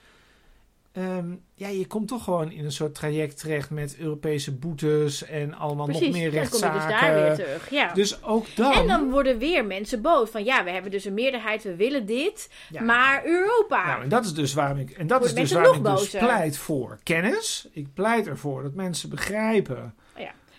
[0.96, 5.54] ehm, ja, je komt toch gewoon in een soort traject terecht met Europese boetes en
[5.54, 6.06] allemaal precies.
[6.06, 6.90] nog meer dan kom je rechtszaken.
[6.90, 7.70] dus daar weer terug.
[7.70, 7.94] Ja.
[7.94, 8.74] Dus ook dan.
[8.74, 10.30] En dan worden weer mensen boos.
[10.30, 12.50] Van ja, we hebben dus een meerderheid, we willen dit.
[12.70, 12.82] Ja.
[12.82, 13.86] Maar Europa.
[13.86, 16.58] Nou, en dat is dus waarom ik, en dat is dus waarom ik dus pleit
[16.58, 17.68] voor kennis.
[17.72, 19.94] Ik pleit ervoor dat mensen begrijpen.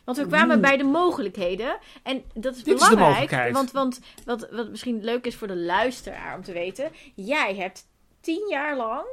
[0.07, 1.79] Want we kwamen bij de mogelijkheden.
[2.03, 3.53] En dat is Dit is de belangrijk.
[3.53, 6.91] want want wat, wat misschien leuk is voor de luisteraar om te weten.
[7.15, 7.87] Jij hebt
[8.21, 9.07] tien jaar lang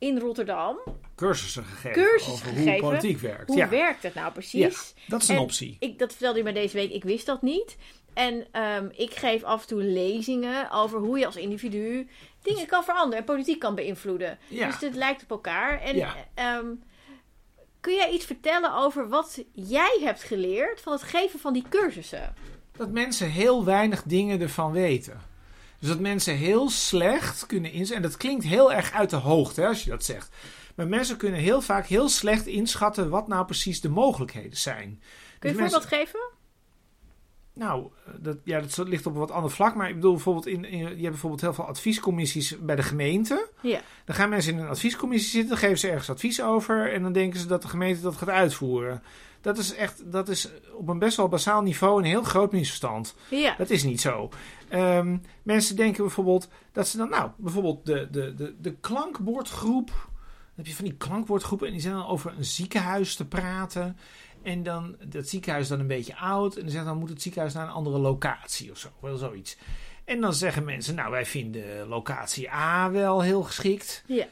[0.00, 0.78] in Rotterdam.
[1.16, 2.80] Cursussen gegeven Cursussen over hoe gegeven.
[2.80, 3.46] politiek werkt.
[3.46, 4.94] Hoe ja, werkt het nou precies?
[5.08, 5.76] dat is een En optie.
[5.80, 6.90] Ik, dat vertelde je mij deze week.
[6.92, 7.76] Ik wist dat niet.
[8.14, 12.08] En ehm, ik geef af en toe lezingen over hoe je als individu
[12.42, 14.38] dingen kan veranderen en politiek kan beïnvloeden.
[14.48, 14.66] Ja.
[14.66, 15.80] Dus dit lijkt op elkaar.
[15.80, 16.14] En Ja.
[16.34, 16.66] ehm,
[17.80, 22.34] kun jij iets vertellen over wat jij hebt geleerd van het geven van die cursussen?
[22.76, 25.20] dat mensen heel weinig dingen ervan weten.
[25.80, 27.96] Dus dat mensen heel slecht kunnen inzetten.
[27.96, 30.28] En dat klinkt heel erg uit de hoogte hè, als je dat zegt.
[30.74, 34.88] Maar mensen kunnen heel vaak heel slecht inschatten wat nou precies de mogelijkheden zijn.
[34.88, 36.20] Kun je Dus een mensen- voorbeeld geven?
[37.60, 39.74] Nou, eh, dat, ja, dat ligt op een wat ander vlak.
[39.74, 43.48] Maar ik bedoel bijvoorbeeld, in, in, je hebt bijvoorbeeld heel veel adviescommissies bij de gemeente.
[43.60, 43.80] Ja.
[44.04, 46.92] Dan gaan mensen in een adviescommissie zitten, dan geven ze ergens advies over.
[46.92, 49.02] En dan denken ze dat de gemeente dat gaat uitvoeren.
[49.40, 53.14] Dat is echt, dat is op een best wel basaal niveau een heel groot misverstand.
[53.30, 53.54] Ja.
[53.58, 54.28] Dat is niet zo.
[54.68, 59.86] Ehm, mensen denken bijvoorbeeld dat ze dan, nou, bijvoorbeeld de, de, de, de klankbordgroep.
[59.86, 63.96] Dan heb je van die klankbordgroepen en die zijn dan over een ziekenhuis te praten.
[64.42, 66.56] En dan dat ziekenhuis dan een beetje oud.
[66.56, 68.88] En dan zeggen dan moet het ziekenhuis naar een andere locatie of zo.
[69.00, 69.56] Wel zoiets.
[70.04, 74.02] En dan zeggen mensen, nou, wij vinden locatie A wel heel geschikt.
[74.06, 74.26] Ja.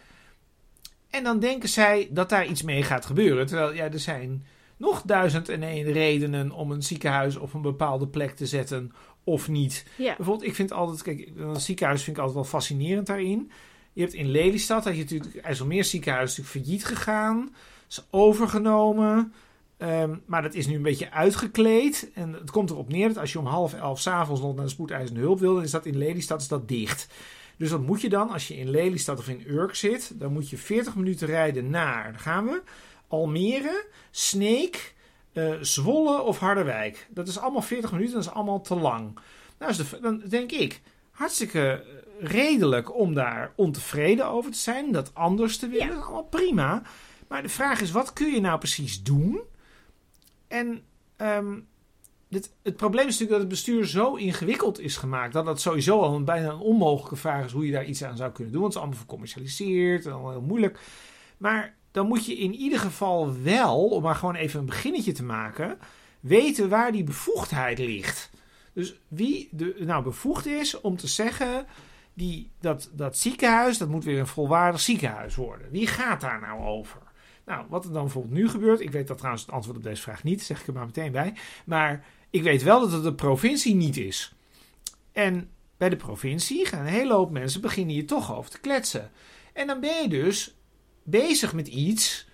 [1.11, 3.47] En dan denken zij dat daar iets mee gaat gebeuren.
[3.47, 4.47] Terwijl ja, er zijn
[4.77, 8.93] nog duizend en één redenen om een ziekenhuis op een bepaalde plek te zetten
[9.25, 9.87] of niet.
[9.97, 10.17] Ja.
[10.17, 13.51] Bijvoorbeeld, ik vind altijd, kijk, een ziekenhuis vind ik altijd wel fascinerend daarin.
[13.93, 17.55] Je hebt in Lelystad, had je natuurlijk, IJsselmeer ziekenhuis is natuurlijk failliet gegaan.
[17.89, 19.33] Is overgenomen.
[19.79, 22.11] Ehm, maar dat is nu een beetje uitgekleed.
[22.15, 24.71] En het komt erop neer dat als je om half elf s'avonds nog naar de
[24.71, 27.09] spoedeisende hulp wil, dan is dat in Lelystad is dat dicht.
[27.57, 30.13] Dus wat moet je dan als je in Lelystad of in Urk zit?
[30.15, 32.63] Dan moet je 40 minuten rijden naar, daar gaan we,
[33.09, 34.95] Almere, Sneek,
[35.33, 37.07] eh, Zwolle of Harderwijk.
[37.11, 39.19] Dat is allemaal 40 minuten, dat is allemaal te lang.
[39.59, 41.85] Nou, de, dan denk ik, hartstikke
[42.21, 45.87] eh, redelijk om daar ontevreden over te zijn, dat anders te willen.
[45.87, 45.93] Ja.
[45.93, 46.83] Dat is allemaal prima.
[47.29, 49.41] Maar de vraag is, wat kun je nou precies doen?
[50.49, 50.83] En
[51.17, 51.59] ehm,
[52.63, 55.33] het probleem is natuurlijk dat het bestuur zo ingewikkeld is gemaakt.
[55.33, 58.17] Dat het sowieso al een, bijna een onmogelijke vraag is hoe je daar iets aan
[58.17, 58.63] zou kunnen doen.
[58.63, 60.79] Want het is allemaal vercommercialiseerd en allemaal heel moeilijk.
[61.37, 65.25] Maar dan moet je in ieder geval wel, om maar gewoon even een beginnetje te
[65.25, 65.79] maken,
[66.21, 68.31] weten waar die bevoegdheid ligt.
[68.73, 71.67] Dus wie nou bevoegd is om te zeggen,
[72.15, 75.71] die, dat, dat ziekenhuis, dat moet weer een volwaardig ziekenhuis worden.
[75.71, 77.01] Wie gaat daar nou over?
[77.49, 80.03] Nou, wat er dan bijvoorbeeld nu gebeurt, ik weet dat trouwens het antwoord op deze
[80.03, 81.35] vraag niet, zeg ik er maar meteen bij.
[81.65, 84.33] Maar ik weet wel dat het de provincie niet is.
[85.13, 89.11] En bij de provincie gaan een hele hoop mensen beginnen hier toch over te kletsen.
[89.53, 90.57] En dan ben je dus
[91.03, 92.28] bezig met iets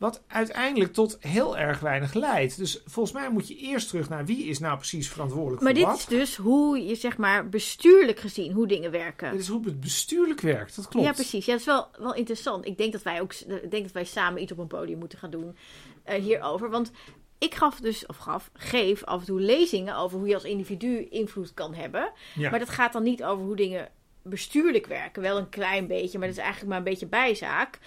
[0.00, 2.56] wat uiteindelijk tot heel erg weinig leidt.
[2.56, 5.80] Dus volgens mij moet je eerst terug naar wie is nou precies verantwoordelijk Maar voor
[5.80, 5.98] dit wat.
[5.98, 9.32] is dus hoe je, zeg maar, bestuurlijk gezien, hoe dingen werken.
[9.32, 11.06] Dit is hoe het bestuurlijk werkt, dat klopt.
[11.06, 11.44] Ja, precies.
[11.44, 12.66] Ja, dat is wel, wel interessant.
[12.66, 15.18] Ik denk dat wij ook ik denk dat wij samen iets op een podium moeten
[15.18, 15.56] gaan doen
[16.04, 16.70] eh, hierover.
[16.70, 16.90] Want
[17.38, 21.06] ik gaf dus, of gaf, geef af en toe lezingen over hoe je als individu
[21.10, 22.12] invloed kan hebben.
[22.34, 22.50] Ja.
[22.50, 23.88] Maar dat gaat dan niet over hoe dingen
[24.22, 25.22] bestuurlijk werken.
[25.22, 27.78] Wel een klein beetje, maar dat is eigenlijk maar een beetje bijzaak.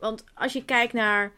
[0.00, 1.32] Want als je kijkt naar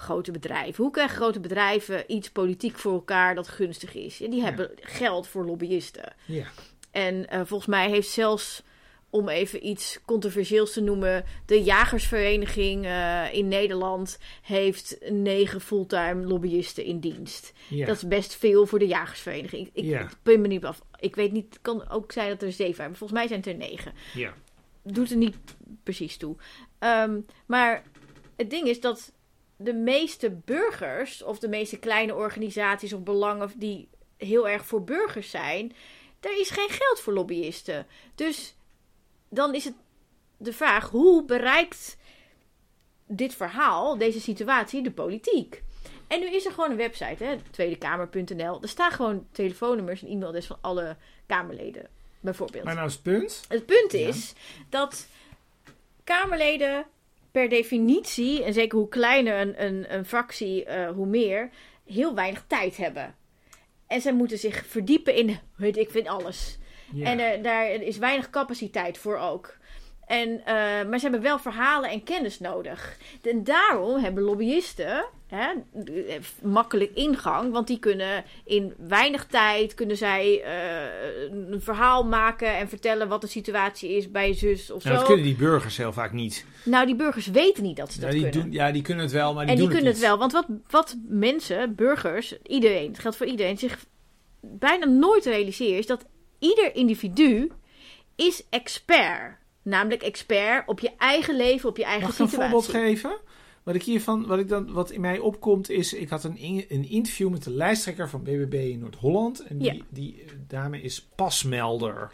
[0.00, 0.82] grote bedrijven.
[0.84, 4.20] Hoe krijgen grote bedrijven iets politiek voor elkaar dat gunstig is?
[4.22, 6.12] En die hebben geld voor lobbyisten.
[6.26, 6.46] Ja.
[6.90, 8.62] En eh, volgens mij heeft zelfs,
[9.10, 16.84] om even iets controversieels te noemen, de jagersvereniging eh, in Nederland heeft negen fulltime lobbyisten
[16.84, 17.52] in dienst.
[17.68, 17.86] Ja.
[17.86, 19.66] Dat is best veel voor de jagersvereniging.
[19.66, 20.08] Ik, ik Ja.
[20.22, 20.80] ben me niet af.
[21.00, 23.40] Ik weet niet, het kan ook zijn dat er zeven zijn, maar volgens mij zijn
[23.40, 23.92] het er negen.
[24.14, 24.34] ja.
[24.82, 25.36] doet er niet
[25.82, 26.36] precies toe.
[26.78, 27.82] Ehm, maar
[28.36, 29.12] het ding is dat
[29.62, 35.30] de meeste burgers, of de meeste kleine organisaties of belangen die heel erg voor burgers
[35.30, 35.72] zijn,
[36.20, 37.86] daar is geen geld voor lobbyisten.
[38.14, 38.54] Dus
[39.28, 39.74] dan is het
[40.36, 41.96] de vraag: hoe bereikt
[43.06, 45.62] dit verhaal, deze situatie, de politiek?
[46.06, 48.62] En nu is er gewoon een website, hè, tweedekamer.nl.
[48.62, 50.96] Er staan gewoon telefoonnummers en e-mailadres van alle
[51.26, 51.88] Kamerleden,
[52.20, 52.64] bijvoorbeeld.
[52.64, 53.44] Maar nou is het punt.
[53.48, 53.98] Het punt Ja.
[54.08, 54.32] is
[54.68, 55.06] dat
[56.04, 56.86] Kamerleden
[57.32, 61.50] per definitie, en zeker hoe kleiner een, een, een fractie, eh, hoe meer,
[61.86, 63.14] heel weinig tijd hebben.
[63.86, 66.58] En zij moeten zich verdiepen in, weet ik vind alles.
[66.92, 67.06] Ja.
[67.06, 69.58] En er, daar is weinig capaciteit voor ook.
[70.06, 70.54] En, eh,
[70.88, 72.98] maar ze hebben wel verhalen en kennis nodig.
[73.22, 75.46] En daarom hebben lobbyisten hè,
[76.42, 77.52] makkelijk ingang.
[77.52, 83.20] Want die kunnen in weinig tijd kunnen zij, eh, een verhaal maken en vertellen wat
[83.20, 85.12] de situatie is bij zus of Nou, dat zo.
[85.12, 86.44] kunnen die burgers heel vaak niet.
[86.64, 88.42] Nou, die burgers weten niet dat ze Ja, dat die, kunnen.
[88.42, 90.18] doen, ja, die kunnen het wel, maar die en die kunnen het wel.
[90.18, 93.84] Want wat, wat mensen, burgers, iedereen, het geldt voor iedereen, zich
[94.40, 96.04] bijna nooit realiseren, is dat
[96.38, 97.50] ieder individu
[98.16, 99.38] is expert.
[99.62, 102.50] Namelijk expert op je eigen leven, op je eigen Mag ik een situatie.
[102.52, 103.16] voorbeeld geven?
[103.62, 106.64] Wat ik hiervan, wat ik dan, wat in mij opkomt, is, ik had een, in-
[106.68, 109.40] een interview met de lijsttrekker van BBB in Noord-Holland.
[109.46, 109.82] En die, Ja.
[109.88, 112.10] die eh, dame is pasmelder.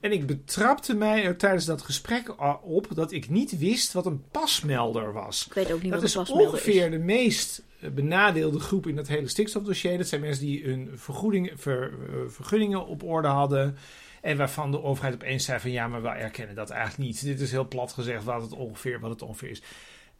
[0.00, 4.22] En ik betrapte mij er tijdens dat gesprek op dat ik niet wist wat een
[4.30, 5.46] pasmelder was.
[5.46, 6.90] Ik weet ook niet Dat wat is een pasmelder ongeveer is.
[6.90, 9.98] de meest eh, benadeelde groep in dat hele stikstofdossier.
[9.98, 13.76] Dat zijn mensen die hun vergoeding, ver- eh, vergunningen op orde hadden.
[14.20, 17.24] En waarvan de overheid opeens zei van ja, maar wij erkennen dat eigenlijk niet.
[17.24, 19.62] Dit is heel plat gezegd wat het ongeveer, wat het ongeveer is.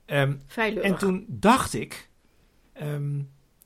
[0.06, 0.34] Ehm,
[0.82, 2.08] en toen dacht ik,
[2.72, 3.20] ehm,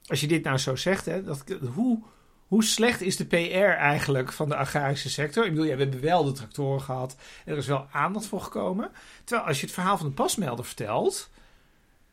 [0.07, 2.03] als je dit nou zo zegt, hè, dat, hoe,
[2.47, 3.35] hoe slecht is de PR
[3.79, 5.45] eigenlijk van de agrarische sector?
[5.45, 8.41] Ik bedoel, ja, we hebben wel de tractoren gehad en er is wel aandacht voor
[8.41, 8.91] gekomen.
[9.25, 11.31] Terwijl als je het verhaal van de pasmelder vertelt,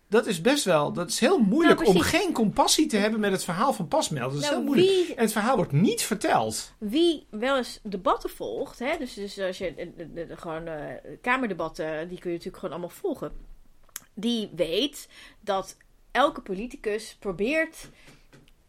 [0.07, 3.32] dat is best wel, dat is heel moeilijk Nou, om geen compassie te hebben met
[3.32, 4.34] het verhaal van pasmelder.
[4.34, 4.89] Dat is Nou, heel moeilijk.
[5.07, 6.73] wie- En het verhaal wordt niet verteld.
[6.78, 10.67] Wie wel eens debatten volgt, hè, dus, dus als je de, de- de- de- gewoon
[10.67, 13.32] eh, kamerdebatten, die kun je natuurlijk gewoon allemaal volgen.
[14.16, 15.09] Die weet
[15.39, 15.78] dat
[16.11, 17.89] elke politicus probeert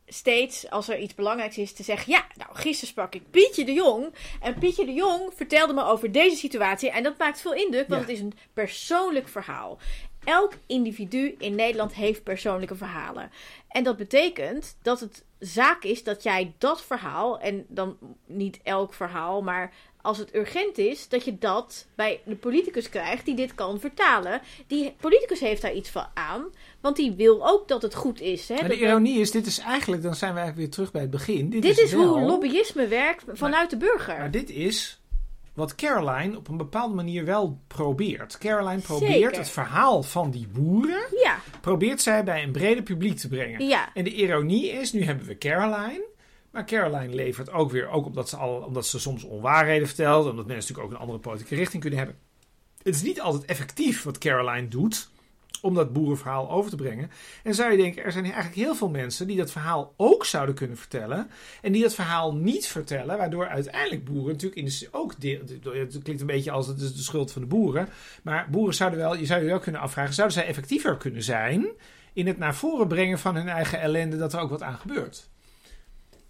[0.07, 3.73] steeds, als er iets belangrijks is, te zeggen: Ja, nou, gisteren sprak ik Pietje de
[3.73, 4.15] Jong.
[4.41, 6.91] En Pietje de Jong vertelde me over deze situatie.
[6.91, 8.07] En dat maakt veel indruk, want Ja.
[8.07, 9.79] het is een persoonlijk verhaal.
[10.25, 13.31] Elk individu in Nederland heeft persoonlijke verhalen.
[13.69, 18.95] En dat betekent dat het zaak is dat jij dat verhaal, en dan niet elk
[18.95, 19.73] verhaal, maar
[20.07, 24.41] als het urgent is, dat je dat bij de politicus krijgt die dit kan vertalen.
[24.67, 26.45] Die politicus heeft daar iets van aan,
[26.81, 28.49] want die wil ook dat het goed is.
[28.49, 28.55] Hè?
[28.55, 31.11] Maar de ironie is, dit is eigenlijk, dan zijn we eigenlijk weer terug bij het
[31.11, 31.51] begin.
[31.51, 34.19] Dit, dit is wel- hoe lobbyisme werkt vanuit de burger.
[34.19, 35.01] Maar dit is
[35.55, 38.39] wat Caroline op een bepaalde manier wel probeert.
[38.39, 39.37] Caroline probeert Zeker.
[39.39, 43.67] het verhaal van die boeren, Ja, probeert zij bij een breder publiek te brengen.
[43.67, 43.89] ja.
[43.95, 46.05] En de ironie is, nu hebben we Caroline.
[46.57, 50.31] Maar Caroline levert ook weer, ook omdat ze, al, omdat ze soms onwaarheden vertelt.
[50.31, 52.19] Omdat mensen natuurlijk ook een andere politieke richting kunnen hebben.
[52.83, 55.09] Het is niet altijd effectief wat Caroline doet
[55.63, 57.11] om dat boerenverhaal over te brengen.
[57.43, 60.55] En zou je denken, er zijn eigenlijk heel veel mensen die dat verhaal ook zouden
[60.55, 61.31] kunnen vertellen.
[61.63, 65.15] En die dat verhaal niet vertellen, waardoor uiteindelijk boeren natuurlijk in ook...
[65.21, 67.89] het klinkt een beetje als het is de schuld van de boeren.
[68.23, 71.67] Maar boeren zouden wel, je zou je wel kunnen afvragen, zouden zij effectiever kunnen zijn
[72.13, 75.29] in het naar voren brengen van hun eigen ellende dat er ook wat aan gebeurt?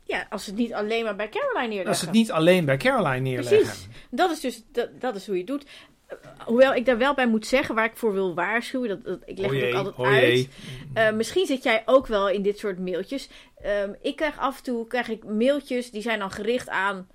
[0.07, 1.88] Ja, als het niet alleen maar bij Caroline neerleggen.
[1.88, 3.59] Als ze het niet alleen bij Caroline neerleggen.
[3.59, 3.88] Precies.
[4.11, 5.64] Dat is dus dat, dat is hoe je het doet.
[6.07, 9.18] Eh, Hoewel ik daar wel bij moet zeggen, waar ik voor wil waarschuwen, dat, dat,
[9.24, 10.48] ik leg O het ook altijd o uit.
[10.94, 13.28] Eh, misschien zit jij ook wel in dit soort mailtjes.
[13.62, 17.09] Ehm, ik krijg af en toe krijg ik mailtjes die zijn dan gericht aan,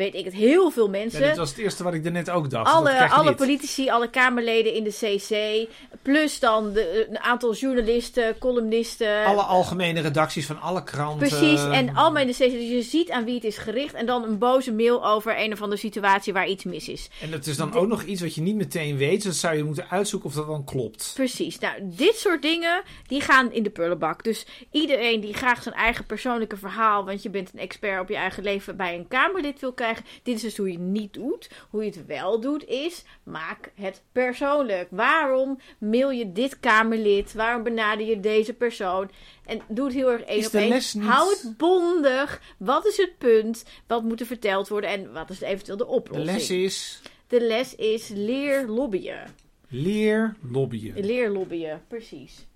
[0.00, 1.20] weet ik het, heel veel Ja, mensen.
[1.22, 2.66] dit was het eerste wat ik er net ook dacht.
[2.66, 3.36] Dat alle, alle niet.
[3.36, 5.68] politici, alle Kamerleden in de CC.
[6.02, 9.24] Plus dan de, een aantal journalisten, columnisten.
[9.24, 11.28] Alle algemene redacties van alle kranten.
[11.28, 12.50] Precies, en allemaal in de CC.
[12.50, 13.94] Dus je ziet aan wie het is gericht.
[13.94, 17.10] En dan een boze mail over een of andere situatie waar iets mis is.
[17.20, 19.16] En dat is dan ook nog iets wat je niet meteen weet.
[19.16, 21.12] Dus dat zou je moeten uitzoeken of dat dan klopt.
[21.14, 21.58] Precies.
[21.58, 24.24] Nou, dit soort dingen, die gaan in de prullenbak.
[24.24, 28.16] Dus iedereen die graag zijn eigen persoonlijke verhaal, want je bent een expert op je
[28.16, 29.88] eigen leven, bij een Kamerlid wil krijgen.
[30.22, 31.50] Dit is dus hoe je het niet doet.
[31.70, 34.88] Hoe je het wel doet is, maak het persoonlijk.
[34.90, 37.32] Waarom mail je dit Kamerlid?
[37.34, 39.10] Waarom benader je deze persoon?
[39.46, 40.70] En doe het heel erg één op de één.
[40.70, 42.40] niet- Hou het bondig.
[42.58, 43.64] Wat is het punt?
[43.86, 44.90] Wat moet er verteld worden?
[44.90, 46.30] En wat is eventueel de De oplossing?
[46.36, 49.34] les is De les is leer lobbyen.
[49.68, 51.04] leer lobbyen.
[51.06, 52.46] Leer lobbyen, precies.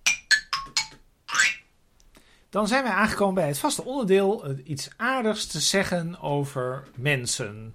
[2.55, 4.55] Dan zijn wij aangekomen bij het vaste onderdeel.
[4.65, 7.75] Iets aardigs te zeggen over mensen.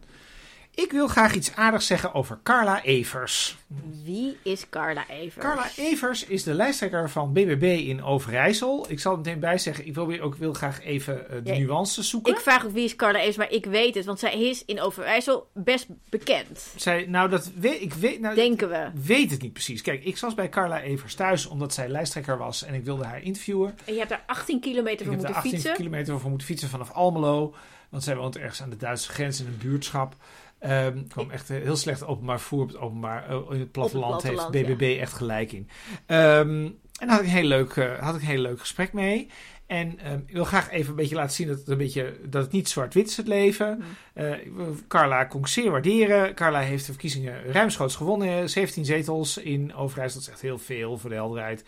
[0.81, 3.57] Ik wil graag iets aardigs zeggen over Carla Evers.
[4.03, 5.45] Wie is Carla Evers?
[5.45, 8.85] Carla Evers is de lijsttrekker van BBB in Overijssel.
[8.89, 11.59] Ik zal er meteen bij zeggen, ik wil, ook wil graag even uh, de Ja,
[11.59, 12.33] nuances zoeken.
[12.33, 14.81] Ik vraag ook wie is Carla Evers, maar ik weet het, want zij is in
[14.81, 16.73] Overijssel best bekend.
[16.75, 17.93] Zij, nou, dat weet ik.
[17.93, 18.89] Weet, nou, Denken we.
[19.03, 19.81] weet het niet precies.
[19.81, 23.21] Kijk, ik was bij Carla Evers thuis omdat zij lijsttrekker was en ik wilde haar
[23.21, 23.77] interviewen.
[23.85, 25.73] En je hebt daar 18 kilometer voor moeten 18 fietsen.
[25.73, 27.53] kilometer voor moeten fietsen vanaf Almelo.
[27.89, 30.15] Want zij woont ergens aan de Duitse grens in een buurtschap.
[30.59, 33.29] Ik kwam echt heel slecht openbaar vervoer op het openbaar.
[33.29, 35.69] eh, in het platteland, platteland, heeft BBB echt gelijk in.
[36.05, 38.93] Ehm, en daar had ik, een heel leuk, eh, had ik een heel leuk gesprek
[38.93, 39.29] mee.
[39.69, 42.43] En ehm, ik wil graag even een beetje laten zien dat het, een beetje, dat
[42.43, 43.77] het niet zwart-wit is het leven.
[43.77, 43.83] Mm.
[44.13, 44.33] Eh,
[44.87, 46.35] Carla kon ik zeer waarderen.
[46.35, 48.49] Carla heeft de verkiezingen ruimschoots gewonnen.
[48.49, 50.19] 17 zetels in Overijssel.
[50.19, 51.63] Dat is echt heel veel voor de helderheid.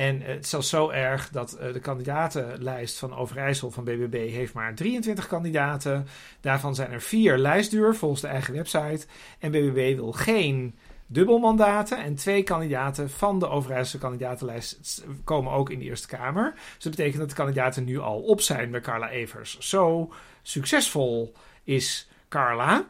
[0.00, 4.52] En het is zelfs zo erg dat eh, de kandidatenlijst van Overijssel van BBB heeft
[4.52, 6.06] maar 23 kandidaten.
[6.40, 9.06] Daarvan zijn er vier lijstduur volgens de eigen website.
[9.38, 10.74] En BBB wil geen
[11.06, 11.98] dubbelmandaten.
[11.98, 16.52] En twee kandidaten van de Overijsselse kandidatenlijst komen ook in de Eerste Kamer.
[16.54, 19.58] Dus dat betekent dat de kandidaten nu al op zijn bij Carla Evers.
[19.58, 21.32] Zo succesvol
[21.64, 22.84] is Carla.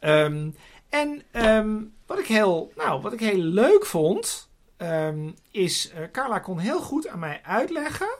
[0.00, 0.50] Ehm,
[0.88, 1.74] en ehm,
[2.06, 4.45] wat, ik heel, nou, wat ik heel leuk vond,
[4.76, 8.18] ehm, is eh, Carla kon heel goed aan mij uitleggen.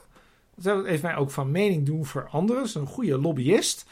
[0.55, 2.61] Dat heeft mij ook van mening doen voor anderen.
[2.61, 3.85] Dat is een goede lobbyist.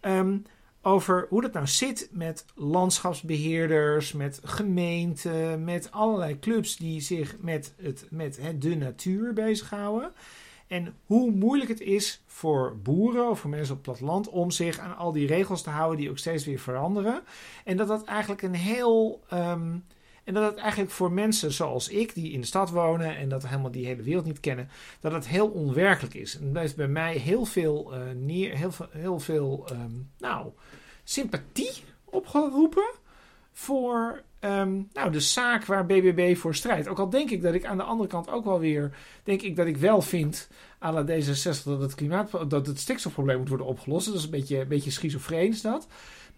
[0.00, 0.38] ehm,
[0.82, 7.74] over hoe dat nou zit met landschapsbeheerders, met gemeenten, met allerlei clubs die zich met,
[7.76, 10.12] het, met de natuur bezighouden.
[10.66, 14.78] En hoe moeilijk het is voor boeren of voor mensen op het platteland om zich
[14.78, 17.22] aan al die regels te houden die ook steeds weer veranderen.
[17.64, 19.22] En dat dat eigenlijk een heel.
[19.28, 19.76] ehm,
[20.28, 23.46] en dat het eigenlijk voor mensen zoals ik, die in de stad wonen en dat
[23.46, 24.68] helemaal die hele wereld niet kennen,
[25.00, 26.38] dat het heel onwerkelijk is.
[26.38, 30.46] En dat heeft bij mij heel veel, eh, neer, heel veel, heel veel ehm, nou,
[31.04, 31.72] sympathie
[32.04, 32.90] opgeroepen
[33.52, 36.88] voor ehm, nou, de zaak waar BBB voor strijdt.
[36.88, 39.56] Ook al denk ik dat ik aan de andere kant ook wel weer, denk ik
[39.56, 40.48] dat ik wel vind
[40.82, 44.06] à la D66 dat het klimaat, dat het stikstofprobleem moet worden opgelost.
[44.06, 45.86] Dat is een beetje, een beetje schizofreen is dat.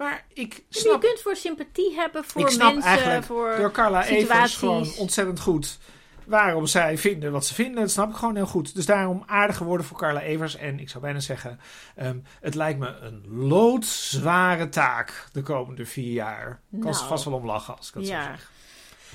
[0.01, 3.57] Maar ik Dus snap je kunt voor sympathie hebben voor ik snap mensen, eigenlijk voor
[3.59, 5.79] door Carla Evers gewoon ontzettend goed
[6.27, 7.81] waarom zij vinden wat ze vinden.
[7.81, 8.75] Dat snap ik gewoon heel goed.
[8.75, 10.57] Dus daarom aardige woorden voor Carla Evers.
[10.57, 11.61] En ik zou bijna zeggen,
[11.97, 16.61] ehm, het lijkt me een loodzware taak de komende vier jaar.
[16.73, 17.11] Ik kan ze Nou.
[17.13, 18.23] vast wel om lachen als ik dat Ja.
[18.23, 18.51] zo zeg.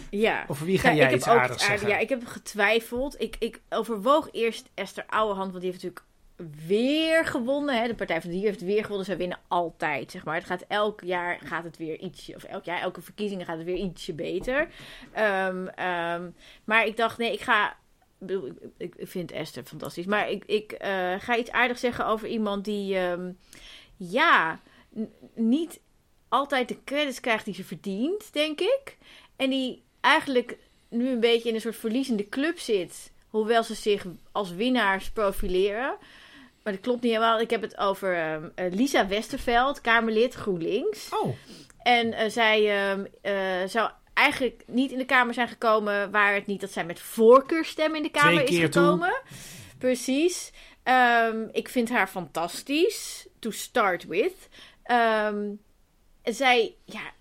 [0.09, 0.45] Ja.
[0.47, 1.87] Over wie ga Ja, jij ik iets aardigs aardig- zeggen?
[1.87, 3.21] Ja, ik heb getwijfeld.
[3.21, 6.05] Ik, ik overwoog eerst Esther Ouwehand, want die heeft natuurlijk
[6.67, 7.81] weer gewonnen.
[7.81, 7.87] Hè.
[7.87, 9.05] De Partij van de Dier heeft weer gewonnen.
[9.05, 10.35] Zij winnen altijd, zeg maar.
[10.35, 13.65] Het gaat elk jaar gaat het weer ietsje, of elk jaar, elke verkiezingen gaat het
[13.65, 14.67] weer ietsje beter.
[15.11, 16.29] Ehm, ehm,
[16.63, 17.77] maar ik dacht, nee, ik ga...
[18.77, 20.05] ik vind Esther fantastisch.
[20.05, 22.97] Maar ik, ik eh, ga iets aardigs zeggen over iemand die...
[22.97, 23.31] ehm,
[23.97, 24.59] ja,
[25.33, 25.79] niet
[26.29, 28.97] altijd de credits krijgt die ze verdient, denk ik.
[29.35, 30.57] En die eigenlijk
[30.89, 33.11] nu een beetje in een soort verliezende club zit.
[33.27, 35.97] Hoewel ze zich als winnaars profileren.
[36.65, 37.39] Maar dat klopt niet helemaal.
[37.39, 41.09] Ik heb het over ehm, eh, Lisa Westerveld, Kamerlid GroenLinks.
[41.09, 41.35] Oh,
[41.77, 46.11] En eh, zij ehm, eh, zou eigenlijk niet in de Kamer zijn gekomen...
[46.11, 48.81] waar het niet dat zij met voorkeurstem in de Kamer Twee is toe.
[48.83, 49.21] gekomen.
[49.77, 50.51] Precies.
[50.83, 53.27] Ehm, ik vind haar fantastisch.
[53.39, 54.47] To start with.
[54.83, 55.59] En
[56.23, 57.11] zij, ja,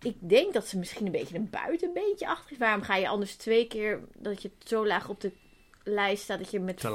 [0.00, 2.58] ik denk dat ze misschien een beetje een buitenbeentje achter is.
[2.58, 5.32] Waarom ga je anders twee keer dat je zo laag op de
[5.88, 6.88] lijst staat dat je met Te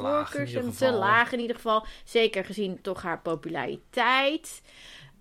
[0.55, 1.85] en te laag in ieder geval.
[2.03, 4.61] Zeker gezien toch haar populariteit.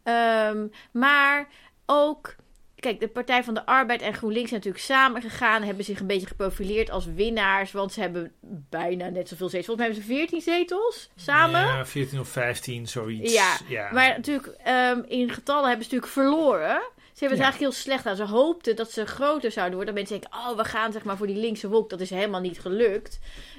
[0.02, 1.48] Ehm, maar
[1.86, 2.34] ook,
[2.74, 5.62] kijk, de Partij van de Arbeid en GroenLinks zijn natuurlijk samen gegaan.
[5.62, 7.72] Hebben zich een beetje geprofileerd als winnaars.
[7.72, 8.32] Want ze hebben
[8.70, 9.66] bijna net zoveel zetels.
[9.66, 11.60] Volgens mij hebben ze 14 zetels samen.
[11.60, 13.32] Ja, 14 of 15, zoiets.
[13.68, 16.82] Ja, Maar natuurlijk, ehm, in getallen hebben ze natuurlijk verloren.
[17.12, 17.52] Ze hebben het Ja.
[17.52, 18.16] eigenlijk heel slecht aan.
[18.26, 19.94] Ze hoopten dat ze groter zouden worden.
[19.94, 21.90] Dat mensen denken, oh, we gaan zeg maar voor die linkse wolk.
[21.90, 23.18] Dat is helemaal niet gelukt.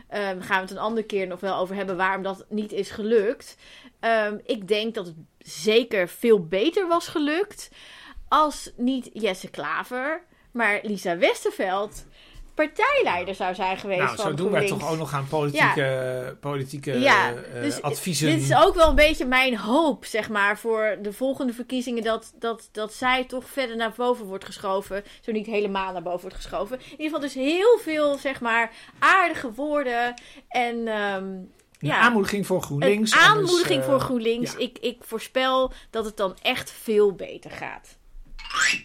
[0.09, 2.89] Daar gaan we het een andere keer nog wel over hebben waarom dat niet is
[2.91, 3.57] gelukt.
[3.99, 7.69] Ehm, ik denk dat het zeker veel beter was gelukt
[8.27, 12.05] als niet Jesse Klaver, maar Lisa Westerveld
[12.53, 16.99] partijleider zou zijn geweest nou, van zo doen wij toch ook nog aan politieke, politieke
[16.99, 18.27] Ja, eh, dus adviezen.
[18.31, 22.03] dit is ook wel een beetje mijn hoop, zeg maar, voor de volgende verkiezingen.
[22.03, 25.03] Dat, dat, dat zij toch verder naar boven wordt geschoven.
[25.21, 26.77] Zo niet helemaal naar boven wordt geschoven.
[26.77, 30.13] In ieder geval dus heel veel, zeg maar, aardige woorden.
[30.47, 31.49] En ehm, Een
[31.79, 33.11] ja, aanmoediging voor GroenLinks.
[33.11, 34.51] een dus, aanmoediging eh, voor GroenLinks.
[34.51, 34.57] ja.
[34.57, 37.97] Ik, ik voorspel dat het dan echt veel beter gaat.